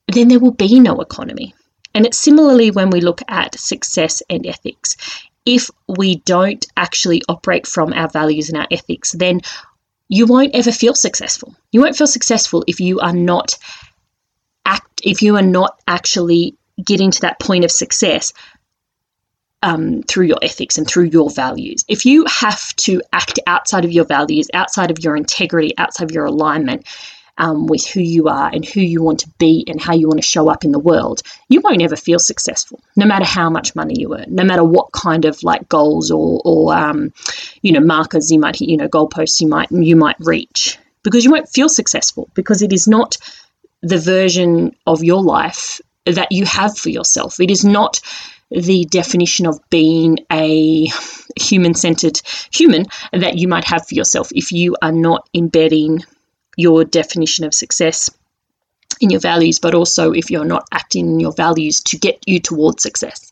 then 0.07 0.27
there 0.27 0.39
will 0.39 0.53
be 0.53 0.79
no 0.79 0.99
economy. 0.99 1.53
And 1.93 2.05
it's 2.05 2.17
similarly 2.17 2.71
when 2.71 2.89
we 2.89 3.01
look 3.01 3.21
at 3.27 3.59
success 3.59 4.21
and 4.29 4.45
ethics. 4.47 4.95
If 5.45 5.69
we 5.87 6.17
don't 6.17 6.65
actually 6.77 7.21
operate 7.27 7.67
from 7.67 7.91
our 7.93 8.07
values 8.07 8.49
and 8.49 8.57
our 8.57 8.67
ethics, 8.71 9.11
then 9.11 9.41
you 10.11 10.25
won't 10.25 10.53
ever 10.53 10.73
feel 10.73 10.93
successful. 10.93 11.55
You 11.71 11.81
won't 11.81 11.95
feel 11.95 12.05
successful 12.05 12.65
if 12.67 12.81
you 12.81 12.99
are 12.99 13.13
not 13.13 13.57
act 14.65 15.01
if 15.03 15.21
you 15.21 15.37
are 15.37 15.41
not 15.41 15.79
actually 15.87 16.55
getting 16.83 17.11
to 17.11 17.21
that 17.21 17.39
point 17.39 17.63
of 17.63 17.71
success 17.71 18.33
um, 19.63 20.03
through 20.03 20.25
your 20.25 20.37
ethics 20.41 20.77
and 20.77 20.85
through 20.85 21.05
your 21.05 21.29
values. 21.29 21.85
If 21.87 22.05
you 22.05 22.25
have 22.25 22.75
to 22.77 23.01
act 23.13 23.39
outside 23.47 23.85
of 23.85 23.91
your 23.91 24.03
values, 24.03 24.47
outside 24.53 24.91
of 24.91 24.99
your 24.99 25.15
integrity, 25.15 25.75
outside 25.77 26.09
of 26.09 26.11
your 26.11 26.25
alignment, 26.25 26.85
um, 27.41 27.65
with 27.65 27.87
who 27.87 28.01
you 28.01 28.27
are 28.27 28.51
and 28.53 28.63
who 28.63 28.81
you 28.81 29.01
want 29.01 29.21
to 29.21 29.29
be 29.39 29.65
and 29.67 29.81
how 29.81 29.95
you 29.95 30.07
want 30.07 30.21
to 30.21 30.27
show 30.27 30.47
up 30.47 30.63
in 30.63 30.71
the 30.71 30.79
world, 30.79 31.23
you 31.49 31.59
won't 31.59 31.81
ever 31.81 31.95
feel 31.95 32.19
successful, 32.19 32.79
no 32.95 33.07
matter 33.07 33.25
how 33.25 33.49
much 33.49 33.75
money 33.75 33.95
you 33.97 34.15
earn, 34.15 34.27
no 34.29 34.43
matter 34.43 34.63
what 34.63 34.91
kind 34.91 35.25
of 35.25 35.41
like 35.41 35.67
goals 35.67 36.11
or, 36.11 36.39
or 36.45 36.73
um, 36.73 37.11
you 37.63 37.71
know, 37.71 37.79
markers 37.79 38.31
you 38.31 38.39
might 38.39 38.55
hit, 38.55 38.69
you 38.69 38.77
know, 38.77 38.87
goalposts 38.87 39.41
you 39.41 39.47
might 39.47 39.71
you 39.71 39.95
might 39.95 40.17
reach, 40.19 40.77
because 41.01 41.25
you 41.25 41.31
won't 41.31 41.49
feel 41.49 41.67
successful 41.67 42.29
because 42.35 42.61
it 42.61 42.71
is 42.71 42.87
not 42.87 43.17
the 43.81 43.97
version 43.97 44.75
of 44.85 45.03
your 45.03 45.23
life 45.23 45.81
that 46.05 46.31
you 46.31 46.45
have 46.45 46.77
for 46.77 46.89
yourself. 46.89 47.39
It 47.39 47.49
is 47.49 47.65
not 47.65 47.99
the 48.51 48.85
definition 48.85 49.47
of 49.47 49.59
being 49.71 50.19
a 50.31 50.91
human 51.39 51.73
centered 51.73 52.21
human 52.53 52.85
that 53.13 53.39
you 53.39 53.47
might 53.47 53.63
have 53.63 53.87
for 53.87 53.95
yourself 53.95 54.29
if 54.35 54.51
you 54.51 54.75
are 54.83 54.91
not 54.91 55.27
embedding 55.33 56.03
your 56.57 56.83
definition 56.83 57.45
of 57.45 57.53
success 57.53 58.09
in 58.99 59.09
your 59.09 59.19
values, 59.19 59.59
but 59.59 59.73
also 59.73 60.11
if 60.11 60.29
you're 60.29 60.45
not 60.45 60.67
acting 60.71 61.07
in 61.07 61.19
your 61.19 61.31
values 61.31 61.81
to 61.81 61.97
get 61.97 62.19
you 62.27 62.39
towards 62.39 62.83
success. 62.83 63.31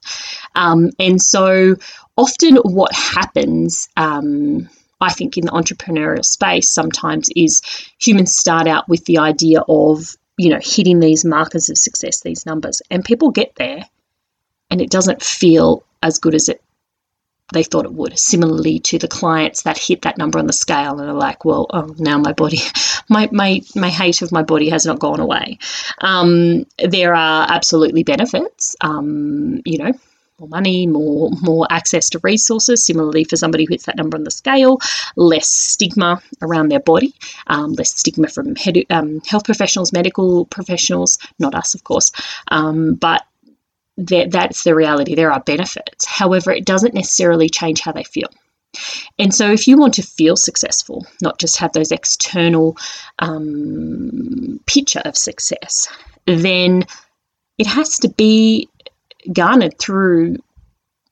Um, 0.56 0.90
and 1.00 1.22
so 1.22 1.76
often 2.18 2.56
what 2.58 2.94
happens, 2.94 3.88
um, 3.96 4.68
I 5.00 5.14
think, 5.14 5.38
in 5.38 5.46
the 5.46 5.52
entrepreneurial 5.52 6.26
space 6.26 6.72
sometimes 6.72 7.30
is 7.36 7.62
humans 8.00 8.36
start 8.36 8.68
out 8.68 8.90
with 8.90 9.06
the 9.06 9.20
idea 9.20 9.62
of, 9.68 10.16
you 10.38 10.50
know, 10.50 10.60
hitting 10.62 11.00
these 11.00 11.24
markers 11.24 11.70
of 11.70 11.78
success, 11.78 12.22
these 12.22 12.46
numbers, 12.46 12.82
and 12.90 13.06
people 13.06 13.32
get 13.32 13.54
there 13.56 13.84
and 14.72 14.82
it 14.82 14.90
doesn't 14.90 15.22
feel 15.22 15.84
as 16.02 16.18
good 16.18 16.36
as 16.36 16.50
it 16.50 16.62
they 17.54 17.64
thought 17.64 17.86
it 17.86 17.94
would. 17.94 18.18
Similarly 18.18 18.80
to 18.80 19.00
the 19.00 19.08
clients 19.08 19.64
that 19.64 19.78
hit 19.78 20.04
that 20.04 20.18
number 20.18 20.40
on 20.40 20.48
the 20.48 20.54
scale 20.54 21.00
and 21.00 21.10
are 21.10 21.14
like, 21.14 21.46
well, 21.46 21.68
oh, 21.72 21.94
now 21.98 22.18
my 22.18 22.34
body, 22.34 22.60
my, 23.10 23.30
my, 23.32 23.62
my 23.76 23.90
hate 23.90 24.22
of 24.22 24.32
my 24.32 24.44
body 24.44 24.70
has 24.70 24.86
not 24.86 25.00
gone 25.00 25.20
away. 25.20 25.58
Um, 26.00 26.66
there 26.78 27.16
are 27.16 27.48
absolutely 27.50 28.04
benefits, 28.04 28.76
um, 28.82 29.62
you 29.66 29.78
know, 29.78 29.94
more 30.40 30.50
money, 30.50 30.88
more 30.88 31.30
more 31.42 31.68
access 31.70 32.10
to 32.12 32.20
resources. 32.20 32.86
Similarly, 32.86 33.24
for 33.24 33.36
somebody 33.36 33.66
who 33.66 33.74
hits 33.74 33.86
that 33.86 33.98
number 33.98 34.18
on 34.18 34.24
the 34.24 34.32
scale, 34.32 34.80
less 35.16 35.50
stigma 35.50 36.22
around 36.42 36.70
their 36.70 36.80
body, 36.80 37.14
um, 37.48 37.74
less 37.74 37.94
stigma 37.94 38.28
from 38.28 38.56
head, 38.56 38.78
um, 38.90 39.22
health 39.28 39.44
professionals, 39.44 39.92
medical 39.92 40.46
professionals, 40.46 41.18
not 41.40 41.56
us, 41.56 41.76
of 41.76 41.84
course, 41.84 42.12
um, 42.50 42.96
but 42.96 43.26
that 44.08 44.32
that's 44.32 44.64
the 44.64 44.76
reality. 44.76 45.16
There 45.16 45.32
are 45.32 45.42
benefits. 45.42 46.06
However, 46.06 46.52
it 46.52 46.66
doesn't 46.66 46.94
necessarily 46.94 47.50
change 47.50 47.82
how 47.82 47.92
they 47.92 48.04
feel. 48.04 48.30
And 49.18 49.34
so, 49.34 49.52
if 49.52 49.68
you 49.68 49.78
want 49.78 49.96
to 49.96 50.04
feel 50.04 50.36
successful, 50.36 51.06
not 51.22 51.40
just 51.40 51.58
have 51.58 51.74
those 51.74 51.92
external 51.92 52.78
um, 53.18 54.60
picture 54.68 55.02
of 55.06 55.18
success, 55.18 55.88
then 56.26 56.86
it 57.58 57.68
has 57.68 57.98
to 58.00 58.10
be 58.10 58.70
garnered 59.34 59.78
through 59.80 60.38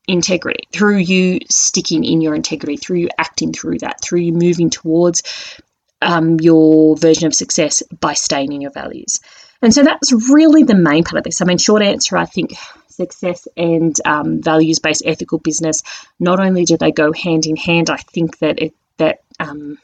integrity, 0.08 0.64
through 0.72 0.98
you 0.98 1.40
sticking 1.50 2.04
in 2.04 2.22
your 2.22 2.36
integrity, 2.36 2.78
through 2.78 2.98
you 3.00 3.10
acting 3.18 3.52
through 3.52 3.80
that, 3.80 4.02
through 4.02 4.22
you 4.22 4.34
moving 4.34 4.70
towards 4.70 5.24
um, 6.02 6.40
your 6.40 6.96
version 6.96 7.28
of 7.28 7.34
success 7.34 7.84
by 8.00 8.14
staying 8.14 8.54
in 8.54 8.62
your 8.62 8.72
values. 8.72 9.20
And 9.62 9.74
so 9.74 9.84
that's 9.84 10.12
really 10.32 10.64
the 10.64 10.76
main 10.76 11.04
part 11.04 11.18
of 11.18 11.24
this. 11.24 11.42
I 11.42 11.46
mean, 11.46 11.58
short 11.58 11.82
answer, 11.82 12.16
I 12.16 12.26
think 12.26 12.54
success 12.98 13.48
and 13.56 13.96
um, 14.06 14.42
values 14.42 14.80
based 14.80 15.04
ethical 15.06 15.38
business, 15.40 15.84
not 16.20 16.40
only 16.40 16.66
do 16.66 16.78
they 16.78 16.92
go 16.92 17.14
hand 17.14 17.46
in 17.46 17.56
hand, 17.56 17.90
I 17.90 17.98
think 17.98 18.40
that 18.40 18.60
it, 18.62 18.74
that 18.98 19.22
um, 19.40 19.78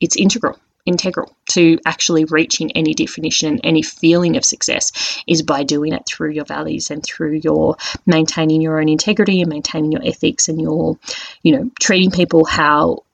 it's 0.00 0.16
integral 0.16 0.58
integral 0.86 1.36
to 1.50 1.78
actually 1.84 2.24
reaching 2.24 2.72
any 2.72 2.94
definition, 2.94 3.60
any 3.62 3.82
feeling 3.82 4.38
of 4.38 4.44
success 4.44 5.22
is 5.26 5.42
by 5.42 5.62
doing 5.62 5.92
it 5.92 6.06
through 6.06 6.30
your 6.30 6.46
values 6.46 6.90
and 6.90 7.04
through 7.04 7.40
your 7.44 7.76
maintaining 8.06 8.62
your 8.62 8.80
own 8.80 8.88
integrity 8.88 9.42
and 9.42 9.50
maintaining 9.50 9.92
your 9.92 10.00
ethics 10.02 10.48
and 10.48 10.58
your, 10.60 10.98
you 11.42 11.52
know, 11.54 11.70
treating 11.78 12.10
people 12.10 12.46
how 12.46 13.04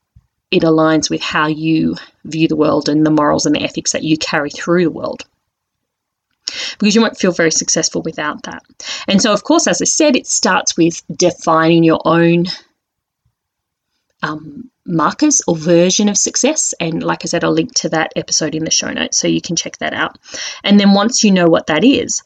it 0.53 0.63
aligns 0.63 1.11
with 1.11 1.21
how 1.21 1.49
you 1.49 1.97
view 2.25 2.47
the 2.47 2.55
world 2.55 2.89
and 2.89 3.05
the 3.05 3.11
morals 3.11 3.45
and 3.45 3.57
the 3.57 3.65
ethics 3.65 3.91
that 3.91 4.05
you 4.05 4.17
carry 4.17 4.51
through 4.51 4.85
the 4.85 4.91
world 4.91 5.25
because 6.79 6.95
you 6.95 7.01
won't 7.01 7.19
feel 7.19 7.33
very 7.33 7.51
successful 7.51 8.03
without 8.03 8.43
that. 8.45 8.63
And 9.09 9.21
so, 9.21 9.33
of 9.33 9.45
course, 9.45 9.67
as 9.67 9.81
I 9.81 9.87
said, 9.87 10.17
it 10.17 10.27
starts 10.27 10.77
with 10.77 11.03
defining 11.17 11.85
your 11.85 12.01
own 12.05 12.47
um, 14.23 14.71
markers 14.87 15.43
or 15.47 15.57
version 15.57 16.09
of 16.09 16.17
success. 16.17 16.75
And 16.81 17.03
like 17.03 17.25
I 17.25 17.27
said, 17.27 17.45
I'll 17.45 17.53
link 17.53 17.75
to 17.77 17.91
that 17.91 18.13
episode 18.17 18.55
in 18.55 18.65
the 18.65 18.71
show 18.71 18.91
notes 18.91 19.19
so 19.19 19.29
you 19.29 19.41
can 19.41 19.57
check 19.57 19.79
that 19.79 19.95
out. 19.95 20.19
And 20.63 20.79
then 20.79 20.93
once 20.95 21.25
you 21.25 21.31
know 21.31 21.47
what 21.47 21.67
that 21.69 21.85
is, 21.85 22.23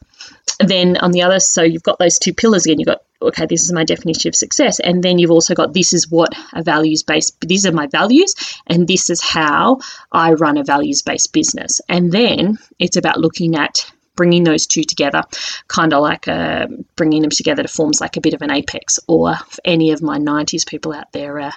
then 0.59 0.97
on 0.97 1.13
the 1.13 1.23
other, 1.23 1.41
so 1.41 1.63
you've 1.63 1.83
got 1.83 1.99
those 1.99 2.19
two 2.19 2.35
pillars 2.35 2.67
again. 2.67 2.79
You've 2.79 2.87
got, 2.87 3.03
okay, 3.23 3.47
this 3.47 3.65
is 3.65 3.73
my 3.73 3.85
definition 3.85 4.29
of 4.29 4.35
success. 4.35 4.81
And 4.81 5.03
then 5.03 5.19
you've 5.19 5.31
also 5.31 5.55
got, 5.55 5.73
this 5.73 5.93
is 5.93 6.11
what 6.11 6.35
a 6.53 6.63
values 6.63 7.03
based, 7.03 7.41
these 7.41 7.67
are 7.67 7.73
my 7.73 7.87
values, 7.87 8.35
and 8.67 8.89
this 8.89 9.11
is 9.11 9.23
how 9.23 9.79
I 10.11 10.33
run 10.33 10.59
a 10.59 10.65
values 10.65 11.03
based 11.03 11.33
business. 11.33 11.81
And 11.89 12.11
then 12.11 12.59
it's 12.79 12.97
about 12.97 13.19
looking 13.19 13.55
at 13.55 13.91
bringing 14.19 14.43
those 14.43 14.67
two 14.67 14.83
together, 14.83 15.23
kind 15.69 15.93
of 15.95 16.03
like 16.03 16.27
uh, 16.27 16.67
bringing 16.97 17.23
them 17.23 17.31
together 17.31 17.63
to 17.63 17.69
forms 17.69 18.01
like 18.01 18.17
a 18.17 18.21
bit 18.21 18.35
of 18.35 18.43
an 18.43 18.51
apex, 18.51 18.99
or 19.07 19.37
for 19.37 19.61
any 19.65 19.93
of 19.93 20.03
my 20.03 20.19
90s 20.19 20.67
people 20.67 20.93
out 20.93 21.11
there, 21.13 21.39
uh, 21.39 21.53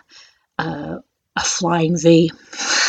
uh, 0.59 0.99
a 1.35 1.41
flying 1.41 1.97
V. 1.97 2.31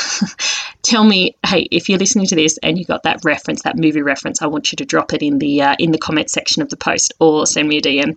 Tell 0.83 1.05
me, 1.05 1.35
hey, 1.47 1.69
if 1.71 1.89
you're 1.89 1.99
listening 1.99 2.27
to 2.27 2.35
this 2.35 2.59
and 2.63 2.77
you 2.77 2.85
got 2.85 3.05
that 3.05 3.25
reference, 3.25 3.63
that 3.63 3.79
movie 3.79 4.03
reference, 4.03 4.43
I 4.43 4.47
want 4.47 4.73
you 4.73 4.77
to 4.77 4.85
drop 4.85 5.15
it 5.15 5.23
in 5.23 5.39
the 5.39 5.63
uh, 5.63 5.77
in 5.79 5.93
the 5.93 5.99
comment 5.99 6.29
section 6.29 6.61
of 6.61 6.69
the 6.69 6.77
post 6.77 7.15
or 7.19 7.47
send 7.47 7.69
me 7.69 7.79
a 7.79 7.81
DM. 7.81 8.11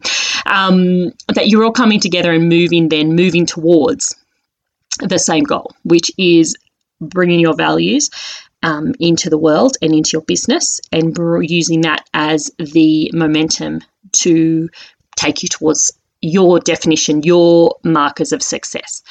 Um, 0.45 1.13
that 1.35 1.47
you're 1.47 1.63
all 1.63 1.71
coming 1.71 2.01
together 2.01 2.33
and 2.33 2.49
moving, 2.49 2.89
then 2.89 3.15
moving 3.15 3.45
towards 3.45 4.13
the 4.99 5.19
same 5.19 5.45
goal, 5.45 5.73
which 5.83 6.11
is 6.17 6.53
bringing 6.99 7.39
your 7.39 7.55
values 7.55 8.09
um, 8.65 8.95
into 8.99 9.29
the 9.29 9.37
world 9.37 9.77
and 9.81 9.93
into 9.93 10.11
your 10.13 10.23
business 10.23 10.81
and 10.91 11.15
using 11.47 11.81
that 11.81 12.09
as 12.13 12.51
the 12.57 13.11
momentum 13.13 13.81
to 14.11 14.69
take 15.15 15.43
you 15.43 15.49
towards 15.49 15.91
your 16.21 16.59
definition, 16.59 17.21
your 17.21 17.75
markers 17.83 18.31
of 18.31 18.41
success. 18.41 19.03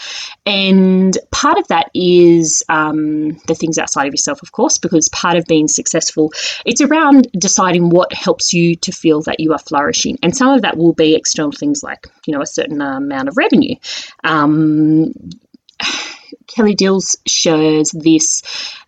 And 0.44 1.16
part 1.30 1.58
of 1.58 1.68
that 1.68 1.88
is 1.94 2.64
um, 2.68 3.36
the 3.46 3.54
things 3.54 3.78
outside 3.78 4.08
of 4.08 4.12
yourself, 4.12 4.42
of 4.42 4.50
course, 4.50 4.78
because 4.78 5.08
part 5.10 5.36
of 5.36 5.44
being 5.46 5.68
successful, 5.68 6.32
it's 6.66 6.80
around 6.80 7.28
deciding 7.38 7.90
what 7.90 8.12
helps 8.12 8.52
you 8.52 8.74
to 8.76 8.90
feel 8.90 9.22
that 9.22 9.38
you 9.38 9.52
are 9.52 9.58
flourishing. 9.60 10.18
And 10.24 10.36
some 10.36 10.48
of 10.48 10.62
that 10.62 10.76
will 10.76 10.94
be 10.94 11.14
external 11.14 11.52
things 11.52 11.84
like, 11.84 12.08
you 12.26 12.34
know, 12.34 12.42
a 12.42 12.46
certain 12.46 12.82
amount 12.82 13.28
of 13.28 13.36
revenue. 13.36 13.76
Um, 14.24 15.12
Kelly 16.48 16.74
Diels 16.74 17.16
shares 17.26 17.90
this 17.92 18.42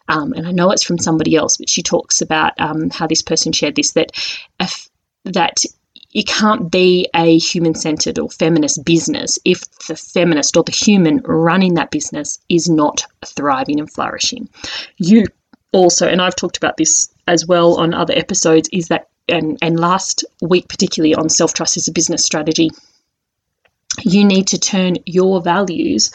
um, 0.08 0.32
and 0.32 0.46
I 0.46 0.52
know 0.52 0.70
it's 0.70 0.84
from 0.84 0.98
somebody 0.98 1.36
else, 1.36 1.56
but 1.56 1.68
she 1.68 1.82
talks 1.82 2.20
about 2.20 2.58
um, 2.60 2.90
how 2.90 3.06
this 3.06 3.22
person 3.22 3.52
shared 3.52 3.76
this 3.76 3.92
that 3.92 4.12
if, 4.60 4.88
that 5.24 5.62
you 6.10 6.24
can't 6.24 6.70
be 6.70 7.08
a 7.14 7.36
human 7.36 7.74
centered 7.74 8.18
or 8.18 8.30
feminist 8.30 8.84
business 8.84 9.38
if 9.44 9.60
the 9.86 9.96
feminist 9.96 10.56
or 10.56 10.62
the 10.62 10.72
human 10.72 11.18
running 11.24 11.74
that 11.74 11.90
business 11.90 12.38
is 12.48 12.68
not 12.68 13.04
thriving 13.24 13.80
and 13.80 13.92
flourishing. 13.92 14.48
You 14.96 15.26
also, 15.72 16.08
and 16.08 16.22
I've 16.22 16.36
talked 16.36 16.56
about 16.56 16.76
this 16.76 17.12
as 17.26 17.46
well 17.46 17.74
on 17.74 17.92
other 17.92 18.14
episodes, 18.14 18.68
is 18.72 18.88
that, 18.88 19.08
and, 19.28 19.58
and 19.60 19.78
last 19.78 20.24
week, 20.40 20.68
particularly 20.68 21.14
on 21.14 21.28
self 21.28 21.52
trust 21.52 21.76
as 21.76 21.88
a 21.88 21.92
business 21.92 22.24
strategy, 22.24 22.70
you 24.02 24.24
need 24.24 24.46
to 24.48 24.58
turn 24.58 24.96
your 25.04 25.42
values 25.42 26.10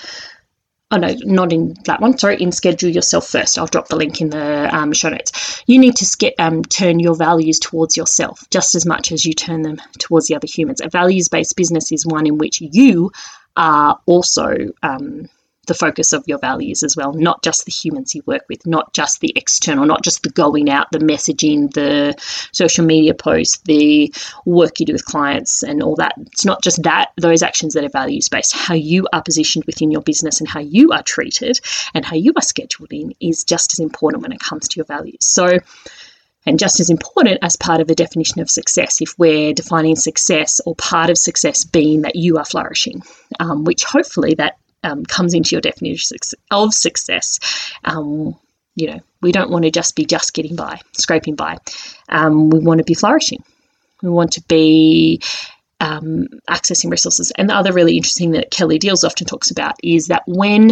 oh 0.92 0.98
no, 0.98 1.16
not 1.24 1.54
in 1.54 1.76
that 1.86 2.02
one, 2.02 2.18
sorry, 2.18 2.42
in 2.42 2.52
Schedule 2.52 2.90
Yourself 2.90 3.28
First. 3.28 3.58
I'll 3.58 3.68
drop 3.68 3.88
the 3.88 3.96
link 3.96 4.22
in 4.22 4.30
the 4.30 4.70
um, 4.76 4.94
show 4.94 5.10
notes. 5.10 5.64
You 5.68 5.80
need 5.80 5.96
to 5.98 6.18
get, 6.18 6.36
um, 6.40 6.64
turn 6.64 7.00
your 7.00 7.16
values 7.16 7.60
towards 7.60 7.98
yourself 7.98 8.44
just 8.50 8.76
as 8.76 8.86
much 8.86 9.12
as 9.12 9.26
you 9.26 9.34
turn 9.34 9.62
them 9.62 9.78
towards 10.00 10.28
the 10.28 10.36
other 10.36 10.48
humans. 10.48 10.82
A 10.82 10.90
values 10.90 11.30
based 11.30 11.56
business 11.56 11.92
is 11.92 12.06
one 12.06 12.28
in 12.28 12.38
which 12.38 12.62
you 12.62 13.12
are 13.56 14.00
also. 14.06 14.56
Um, 14.84 15.30
the 15.68 15.74
focus 15.74 16.12
of 16.12 16.24
your 16.28 16.40
values 16.40 16.82
as 16.82 16.98
well, 16.98 17.14
not 17.14 17.44
just 17.44 17.66
the 17.66 17.72
humans 17.72 18.16
you 18.16 18.24
work 18.26 18.44
with, 18.50 18.66
not 18.66 18.94
just 18.94 19.20
the 19.20 19.32
external, 19.36 19.86
not 19.86 20.04
just 20.04 20.24
the 20.24 20.30
going 20.30 20.70
out, 20.70 20.92
the 20.92 20.98
messaging, 20.98 21.72
the 21.74 22.16
social 22.52 22.84
media 22.84 23.14
posts, 23.14 23.60
the 23.66 24.12
work 24.46 24.80
you 24.80 24.86
do 24.86 24.94
with 24.94 25.06
clients 25.06 25.62
and 25.62 25.84
all 25.84 25.96
that. 25.96 26.14
It's 26.18 26.46
not 26.46 26.64
just 26.64 26.82
that, 26.84 27.12
those 27.18 27.44
actions 27.44 27.74
that 27.74 27.84
are 27.84 27.90
values 27.90 28.28
based. 28.28 28.56
How 28.56 28.74
you 28.74 29.08
are 29.14 29.22
positioned 29.22 29.66
within 29.66 29.92
your 29.92 30.02
business 30.02 30.40
and 30.40 30.50
how 30.50 30.62
you 30.62 30.92
are 30.92 31.04
treated 31.04 31.60
and 31.94 32.06
how 32.06 32.16
you 32.16 32.34
are 32.36 32.42
scheduled 32.42 32.92
in 32.92 33.14
is 33.20 33.44
just 33.44 33.74
as 33.74 33.80
important 33.80 34.24
when 34.24 34.32
it 34.32 34.40
comes 34.40 34.68
to 34.68 34.78
your 34.78 34.86
values. 34.86 35.18
So, 35.22 35.60
and 36.48 36.58
just 36.58 36.80
as 36.80 36.90
important 36.90 37.38
as 37.44 37.56
part 37.56 37.82
of 37.82 37.88
the 37.88 37.94
definition 37.94 38.42
of 38.42 38.50
success, 38.50 39.00
if 39.00 39.14
we're 39.20 39.54
defining 39.54 39.96
success 39.96 40.60
or 40.66 40.76
part 40.76 41.12
of 41.12 41.18
success 41.20 41.64
being 41.64 42.02
that 42.02 42.16
you 42.16 42.40
are 42.40 42.46
flourishing, 42.46 43.04
um, 43.40 43.64
which 43.64 43.84
hopefully 43.84 44.34
that 44.36 44.58
um, 44.84 45.06
comes 45.06 45.34
into 45.34 45.56
your 45.56 45.62
definition 45.62 46.18
of 46.50 46.74
success. 46.74 47.40
Um, 47.84 48.36
you 48.76 48.88
know, 48.88 49.00
we 49.22 49.32
don't 49.32 49.52
want 49.52 49.66
to 49.66 49.72
just 49.72 49.96
be 49.96 50.06
just 50.06 50.34
getting 50.34 50.56
by, 50.56 50.80
scraping 50.94 51.36
by. 51.36 51.58
Um, 52.10 52.50
we 52.50 52.60
want 52.60 52.80
to 52.80 52.84
be 52.84 52.94
flourishing. 52.94 53.44
We 54.02 54.10
want 54.10 54.34
to 54.34 54.42
be 54.44 55.22
um, 55.80 56.28
accessing 56.50 56.90
resources. 56.90 57.32
And 57.38 57.50
the 57.50 57.56
other 57.56 57.74
really 57.74 57.98
interesting 57.98 58.32
that 58.32 58.52
Kelly 58.52 58.80
Diels 58.80 59.04
often 59.04 59.28
talks 59.28 59.52
about 59.52 59.76
is 59.84 60.08
that 60.08 60.24
when 60.26 60.72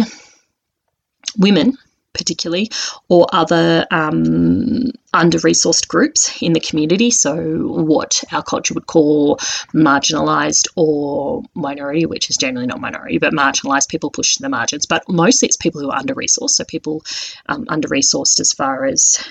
women 1.38 1.76
particularly, 2.12 2.70
or 3.08 3.26
other 3.32 3.86
um, 3.90 4.90
under 5.12 5.38
resourced 5.38 5.86
groups 5.88 6.42
in 6.42 6.52
the 6.52 6.60
community. 6.60 7.10
So, 7.10 7.66
what 7.66 8.22
our 8.32 8.42
culture 8.42 8.74
would 8.74 8.86
call 8.86 9.36
marginalised 9.72 10.68
or 10.76 11.42
minority, 11.54 12.06
which 12.06 12.30
is 12.30 12.36
generally 12.36 12.66
not 12.66 12.80
minority, 12.80 13.18
but 13.18 13.32
marginalised 13.32 13.88
people 13.88 14.10
pushed 14.10 14.36
to 14.36 14.42
the 14.42 14.48
margins. 14.48 14.86
But 14.86 15.08
mostly 15.08 15.46
it's 15.46 15.56
people 15.56 15.80
who 15.80 15.90
are 15.90 15.98
under 15.98 16.14
resourced, 16.14 16.50
so 16.50 16.64
people 16.64 17.04
um, 17.46 17.66
under 17.68 17.88
resourced 17.88 18.40
as 18.40 18.52
far 18.52 18.84
as 18.84 19.24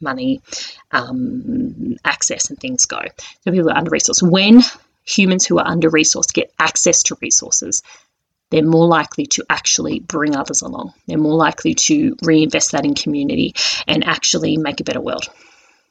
money, 0.00 0.40
um, 0.92 1.96
access, 2.04 2.50
and 2.50 2.58
things 2.58 2.84
go. 2.84 3.00
So, 3.42 3.50
people 3.50 3.70
are 3.70 3.76
under 3.76 3.90
resourced. 3.90 4.28
When 4.28 4.62
humans 5.06 5.46
who 5.46 5.58
are 5.58 5.66
under 5.66 5.90
resourced 5.90 6.32
get 6.32 6.52
access 6.58 7.02
to 7.04 7.16
resources, 7.20 7.82
they're 8.54 8.62
more 8.62 8.86
likely 8.86 9.26
to 9.26 9.44
actually 9.50 9.98
bring 9.98 10.36
others 10.36 10.62
along. 10.62 10.94
They're 11.08 11.18
more 11.18 11.34
likely 11.34 11.74
to 11.74 12.14
reinvest 12.22 12.70
that 12.70 12.84
in 12.84 12.94
community 12.94 13.52
and 13.88 14.04
actually 14.04 14.58
make 14.58 14.80
a 14.80 14.84
better 14.84 15.00
world. 15.00 15.28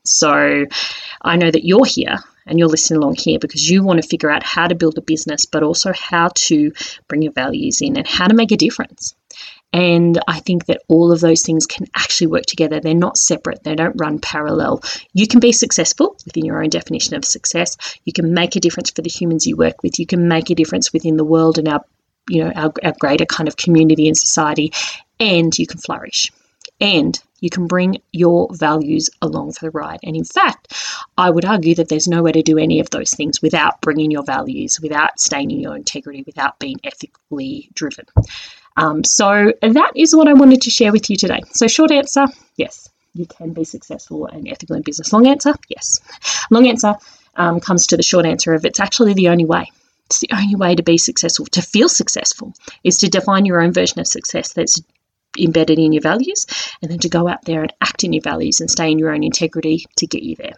So 0.05 0.65
I 1.21 1.35
know 1.35 1.51
that 1.51 1.65
you're 1.65 1.83
here 1.83 2.19
and 2.45 2.57
you're 2.57 2.69
listening 2.69 3.01
along 3.01 3.15
here 3.15 3.37
because 3.37 3.69
you 3.69 3.83
want 3.83 4.01
to 4.01 4.07
figure 4.07 4.31
out 4.31 4.43
how 4.43 4.69
to 4.69 4.75
build 4.75 4.97
a 4.97 5.01
business, 5.01 5.45
but 5.45 5.61
also 5.61 5.91
how 5.91 6.29
to 6.35 6.71
bring 7.09 7.21
your 7.21 7.33
values 7.33 7.81
in 7.81 7.97
and 7.97 8.07
how 8.07 8.27
to 8.27 8.33
make 8.33 8.53
a 8.53 8.57
difference. 8.57 9.13
And 9.73 10.21
I 10.27 10.39
think 10.39 10.67
that 10.67 10.83
all 10.87 11.11
of 11.11 11.19
those 11.19 11.41
things 11.41 11.65
can 11.65 11.87
actually 11.95 12.27
work 12.27 12.45
together. 12.45 12.79
They're 12.79 12.93
not 12.93 13.17
separate, 13.17 13.63
they 13.63 13.75
don't 13.75 13.99
run 13.99 14.19
parallel. 14.19 14.83
You 15.11 15.27
can 15.27 15.41
be 15.41 15.51
successful 15.51 16.15
within 16.25 16.45
your 16.45 16.63
own 16.63 16.69
definition 16.69 17.15
of 17.15 17.25
success. 17.25 17.75
You 18.05 18.13
can 18.13 18.33
make 18.33 18.55
a 18.55 18.61
difference 18.61 18.91
for 18.91 19.01
the 19.01 19.09
humans 19.09 19.47
you 19.47 19.57
work 19.57 19.83
with. 19.83 19.99
You 19.99 20.05
can 20.05 20.29
make 20.29 20.49
a 20.49 20.55
difference 20.55 20.93
within 20.93 21.17
the 21.17 21.25
world 21.25 21.57
and 21.57 21.67
our 21.67 21.83
you 22.29 22.43
know 22.43 22.51
our, 22.55 22.73
our 22.83 22.93
greater 22.99 23.25
kind 23.25 23.47
of 23.47 23.57
community 23.57 24.07
and 24.07 24.17
society 24.17 24.71
and 25.19 25.57
you 25.57 25.67
can 25.67 25.79
flourish 25.79 26.31
and 26.79 27.21
you 27.39 27.49
can 27.49 27.67
bring 27.67 28.01
your 28.11 28.47
values 28.53 29.09
along 29.21 29.51
for 29.51 29.65
the 29.65 29.71
ride. 29.71 29.99
And 30.03 30.15
in 30.15 30.23
fact, 30.23 30.73
I 31.17 31.29
would 31.29 31.43
argue 31.45 31.75
that 31.75 31.89
there's 31.89 32.07
no 32.07 32.23
way 32.23 32.31
to 32.31 32.41
do 32.41 32.57
any 32.57 32.79
of 32.79 32.89
those 32.89 33.11
things 33.11 33.41
without 33.41 33.81
bringing 33.81 34.11
your 34.11 34.23
values, 34.23 34.79
without 34.81 35.19
staying 35.19 35.51
in 35.51 35.59
your 35.59 35.75
integrity, 35.75 36.23
without 36.25 36.57
being 36.59 36.79
ethically 36.83 37.69
driven. 37.73 38.05
Um, 38.77 39.03
so 39.03 39.51
that 39.61 39.91
is 39.95 40.15
what 40.15 40.27
I 40.27 40.33
wanted 40.33 40.61
to 40.61 40.69
share 40.69 40.91
with 40.91 41.09
you 41.09 41.17
today. 41.17 41.41
So, 41.51 41.67
short 41.67 41.91
answer 41.91 42.25
yes, 42.55 42.89
you 43.13 43.25
can 43.25 43.53
be 43.53 43.65
successful 43.65 44.25
and 44.25 44.47
ethical 44.47 44.75
in 44.75 44.81
business. 44.81 45.11
Long 45.11 45.27
answer 45.27 45.53
yes. 45.67 45.99
Long 46.49 46.67
answer 46.67 46.95
um, 47.35 47.59
comes 47.59 47.87
to 47.87 47.97
the 47.97 48.03
short 48.03 48.25
answer 48.25 48.53
of 48.53 48.65
it's 48.65 48.79
actually 48.79 49.13
the 49.13 49.29
only 49.29 49.45
way. 49.45 49.69
It's 50.07 50.19
the 50.19 50.29
only 50.33 50.55
way 50.55 50.75
to 50.75 50.83
be 50.83 50.97
successful, 50.97 51.45
to 51.47 51.61
feel 51.61 51.89
successful, 51.89 52.53
is 52.83 52.97
to 52.99 53.09
define 53.09 53.45
your 53.45 53.61
own 53.61 53.71
version 53.71 53.99
of 53.99 54.07
success 54.07 54.53
that's 54.53 54.79
embedded 55.39 55.79
in 55.79 55.93
your 55.93 56.01
values 56.01 56.45
and 56.81 56.91
then 56.91 56.99
to 56.99 57.09
go 57.09 57.27
out 57.27 57.43
there 57.45 57.61
and 57.61 57.73
act 57.81 58.03
in 58.03 58.13
your 58.13 58.21
values 58.21 58.61
and 58.61 58.69
stay 58.69 58.91
in 58.91 58.99
your 58.99 59.13
own 59.13 59.23
integrity 59.23 59.85
to 59.97 60.05
get 60.05 60.23
you 60.23 60.35
there. 60.35 60.53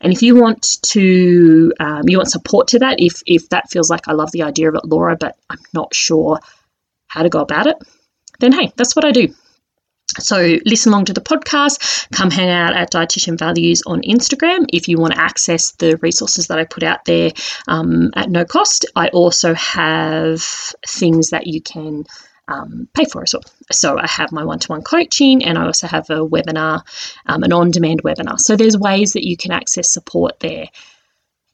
And 0.00 0.12
if 0.12 0.22
you 0.22 0.36
want 0.36 0.78
to, 0.82 1.72
um, 1.80 2.02
you 2.06 2.18
want 2.18 2.30
support 2.30 2.68
to 2.68 2.78
that, 2.80 3.00
if, 3.00 3.22
if 3.26 3.48
that 3.48 3.70
feels 3.70 3.90
like 3.90 4.06
I 4.06 4.12
love 4.12 4.30
the 4.30 4.44
idea 4.44 4.68
of 4.68 4.76
it, 4.76 4.84
Laura, 4.84 5.16
but 5.16 5.36
I'm 5.50 5.58
not 5.72 5.94
sure 5.94 6.38
how 7.08 7.22
to 7.22 7.28
go 7.28 7.40
about 7.40 7.66
it, 7.66 7.76
then 8.38 8.52
hey, 8.52 8.72
that's 8.76 8.94
what 8.94 9.04
I 9.04 9.10
do. 9.12 9.34
So 10.18 10.58
listen 10.64 10.92
along 10.92 11.06
to 11.06 11.12
the 11.12 11.20
podcast. 11.20 12.08
Come 12.12 12.30
hang 12.30 12.48
out 12.48 12.74
at 12.74 12.92
Dietitian 12.92 13.38
Values 13.38 13.82
on 13.86 14.02
Instagram 14.02 14.66
if 14.72 14.88
you 14.88 14.98
want 14.98 15.14
to 15.14 15.20
access 15.20 15.72
the 15.72 15.96
resources 15.96 16.46
that 16.46 16.58
I 16.58 16.64
put 16.64 16.82
out 16.82 17.04
there 17.04 17.32
um, 17.68 18.12
at 18.14 18.30
no 18.30 18.44
cost. 18.44 18.86
I 18.94 19.08
also 19.08 19.52
have 19.54 20.42
things 20.86 21.30
that 21.30 21.46
you 21.46 21.60
can 21.60 22.04
um, 22.48 22.88
pay 22.94 23.04
for 23.04 23.24
as 23.24 23.34
well. 23.34 23.42
So 23.72 23.98
I 23.98 24.06
have 24.06 24.30
my 24.32 24.44
one-to-one 24.44 24.82
coaching, 24.82 25.44
and 25.44 25.58
I 25.58 25.66
also 25.66 25.88
have 25.88 26.08
a 26.10 26.24
webinar, 26.24 26.82
um, 27.26 27.42
an 27.42 27.52
on-demand 27.52 28.02
webinar. 28.04 28.38
So 28.38 28.56
there's 28.56 28.78
ways 28.78 29.12
that 29.14 29.26
you 29.26 29.36
can 29.36 29.50
access 29.50 29.90
support 29.90 30.38
there. 30.40 30.66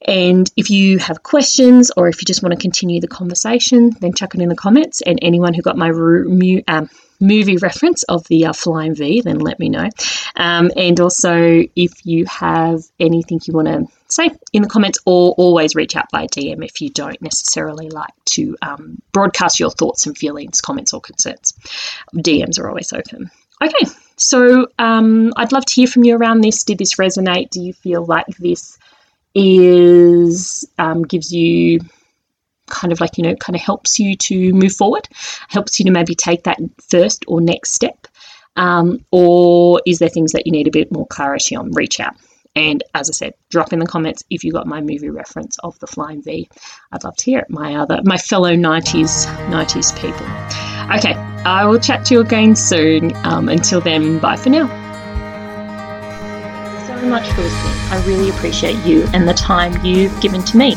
And 0.05 0.51
if 0.55 0.69
you 0.69 0.99
have 0.99 1.23
questions 1.23 1.91
or 1.95 2.07
if 2.09 2.21
you 2.21 2.25
just 2.25 2.43
want 2.43 2.53
to 2.53 2.61
continue 2.61 2.99
the 2.99 3.07
conversation, 3.07 3.91
then 4.01 4.13
chuck 4.13 4.35
it 4.35 4.41
in 4.41 4.49
the 4.49 4.55
comments. 4.55 5.01
And 5.01 5.17
anyone 5.21 5.53
who 5.53 5.61
got 5.61 5.77
my 5.77 5.89
um, 5.89 6.89
movie 7.23 7.57
reference 7.57 8.03
of 8.03 8.27
the 8.27 8.45
uh, 8.45 8.53
Flying 8.53 8.95
V, 8.95 9.21
then 9.21 9.39
let 9.39 9.59
me 9.59 9.69
know. 9.69 9.89
Um, 10.35 10.71
and 10.75 10.99
also, 10.99 11.63
if 11.75 12.05
you 12.05 12.25
have 12.25 12.81
anything 12.99 13.39
you 13.45 13.53
want 13.53 13.67
to 13.67 13.87
say 14.09 14.29
in 14.51 14.61
the 14.61 14.69
comments, 14.69 14.99
or 15.05 15.31
always 15.37 15.75
reach 15.75 15.95
out 15.95 16.11
by 16.11 16.27
DM 16.27 16.63
if 16.63 16.81
you 16.81 16.89
don't 16.89 17.21
necessarily 17.21 17.89
like 17.89 18.13
to 18.25 18.55
um, 18.61 19.01
broadcast 19.11 19.59
your 19.59 19.71
thoughts 19.71 20.05
and 20.05 20.17
feelings, 20.17 20.61
comments, 20.61 20.93
or 20.93 21.01
concerns. 21.01 21.53
DMs 22.15 22.59
are 22.59 22.69
always 22.69 22.93
open. 22.93 23.31
Okay, 23.61 23.91
so 24.17 24.67
um, 24.77 25.31
I'd 25.35 25.51
love 25.51 25.65
to 25.65 25.73
hear 25.73 25.87
from 25.87 26.03
you 26.03 26.15
around 26.15 26.41
this. 26.41 26.63
Did 26.63 26.77
this 26.77 26.95
resonate? 26.95 27.49
Do 27.49 27.61
you 27.61 27.73
feel 27.73 28.05
like 28.05 28.27
this 28.37 28.77
is 29.33 30.65
um, 30.77 31.03
gives 31.03 31.33
you 31.33 31.79
kind 32.73 32.91
of 32.91 32.99
like, 32.99 33.17
you 33.17 33.23
know, 33.23 33.35
kind 33.35 33.55
of 33.55 33.61
helps 33.61 33.99
you 33.99 34.15
to 34.17 34.51
move 34.53 34.73
forward, 34.73 35.07
helps 35.47 35.79
you 35.79 35.85
to 35.85 35.91
maybe 35.91 36.15
take 36.15 36.43
that 36.43 36.59
first 36.89 37.23
or 37.27 37.39
next 37.39 37.73
step? 37.73 38.07
Um, 38.55 39.03
or 39.11 39.81
is 39.85 39.99
there 39.99 40.09
things 40.09 40.33
that 40.33 40.45
you 40.45 40.51
need 40.51 40.67
a 40.67 40.71
bit 40.71 40.91
more 40.91 41.07
clarity 41.07 41.55
on? 41.55 41.71
Reach 41.71 41.99
out. 41.99 42.15
And 42.55 42.83
as 42.93 43.09
I 43.09 43.13
said, 43.13 43.33
drop 43.49 43.73
in 43.73 43.79
the 43.79 43.87
comments 43.87 44.23
if 44.29 44.43
you 44.43 44.51
got 44.51 44.67
my 44.67 44.79
movie 44.79 45.09
reference 45.09 45.57
of 45.59 45.77
the 45.79 45.87
Flying 45.87 46.21
V. 46.21 46.47
I'd 46.91 47.03
love 47.03 47.15
to 47.17 47.25
hear 47.25 47.39
it. 47.39 47.49
My 47.49 47.75
other, 47.75 48.01
my 48.03 48.17
fellow 48.17 48.53
90s, 48.53 49.25
90s 49.49 49.97
people. 49.99 50.27
Okay, 50.95 51.13
I 51.45 51.65
will 51.65 51.79
chat 51.79 52.05
to 52.05 52.15
you 52.15 52.19
again 52.21 52.55
soon. 52.55 53.15
Um, 53.25 53.49
until 53.49 53.81
then, 53.81 54.19
bye 54.19 54.35
for 54.35 54.49
now. 54.49 54.67
So 56.85 57.09
much 57.09 57.27
for 57.31 57.41
listening. 57.41 57.73
I 57.89 58.03
really 58.05 58.29
appreciate 58.29 58.77
you 58.85 59.07
and 59.13 59.27
the 59.27 59.33
time 59.33 59.83
you've 59.83 60.19
given 60.21 60.43
to 60.43 60.57
me. 60.57 60.75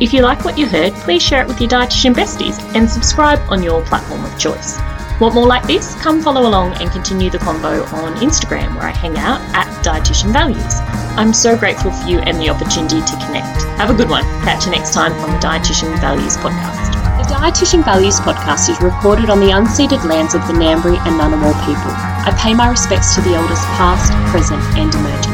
If 0.00 0.12
you 0.12 0.22
like 0.22 0.44
what 0.44 0.58
you 0.58 0.66
heard, 0.66 0.92
please 0.94 1.22
share 1.22 1.42
it 1.42 1.46
with 1.46 1.60
your 1.60 1.70
dietitian 1.70 2.14
besties 2.14 2.58
and 2.74 2.90
subscribe 2.90 3.38
on 3.48 3.62
your 3.62 3.80
platform 3.86 4.24
of 4.24 4.36
choice. 4.38 4.76
Want 5.20 5.36
more 5.36 5.46
like 5.46 5.64
this? 5.68 5.94
Come 6.02 6.20
follow 6.20 6.48
along 6.48 6.74
and 6.82 6.90
continue 6.90 7.30
the 7.30 7.38
convo 7.38 7.86
on 7.92 8.16
Instagram 8.16 8.74
where 8.74 8.88
I 8.88 8.90
hang 8.90 9.16
out 9.16 9.40
at 9.54 9.70
Dietitian 9.84 10.32
Values. 10.32 10.80
I'm 11.14 11.32
so 11.32 11.56
grateful 11.56 11.92
for 11.92 12.08
you 12.08 12.18
and 12.18 12.40
the 12.40 12.50
opportunity 12.50 13.00
to 13.00 13.16
connect. 13.24 13.62
Have 13.78 13.90
a 13.90 13.94
good 13.94 14.10
one. 14.10 14.24
Catch 14.42 14.64
you 14.64 14.72
next 14.72 14.92
time 14.92 15.12
on 15.12 15.30
the 15.30 15.38
Dietitian 15.38 15.96
Values 16.00 16.36
Podcast. 16.38 16.90
The 17.22 17.32
Dietitian 17.32 17.84
Values 17.84 18.18
Podcast 18.18 18.68
is 18.68 18.82
recorded 18.82 19.30
on 19.30 19.38
the 19.38 19.54
unceded 19.54 20.04
lands 20.04 20.34
of 20.34 20.44
the 20.48 20.54
Ngambri 20.54 20.98
and 21.06 21.20
Ngunnawal 21.20 21.54
people. 21.64 21.94
I 22.26 22.36
pay 22.36 22.52
my 22.52 22.68
respects 22.68 23.14
to 23.14 23.20
the 23.20 23.34
elders 23.34 23.62
past, 23.78 24.10
present 24.32 24.60
and 24.76 24.92
emerging. 24.92 25.33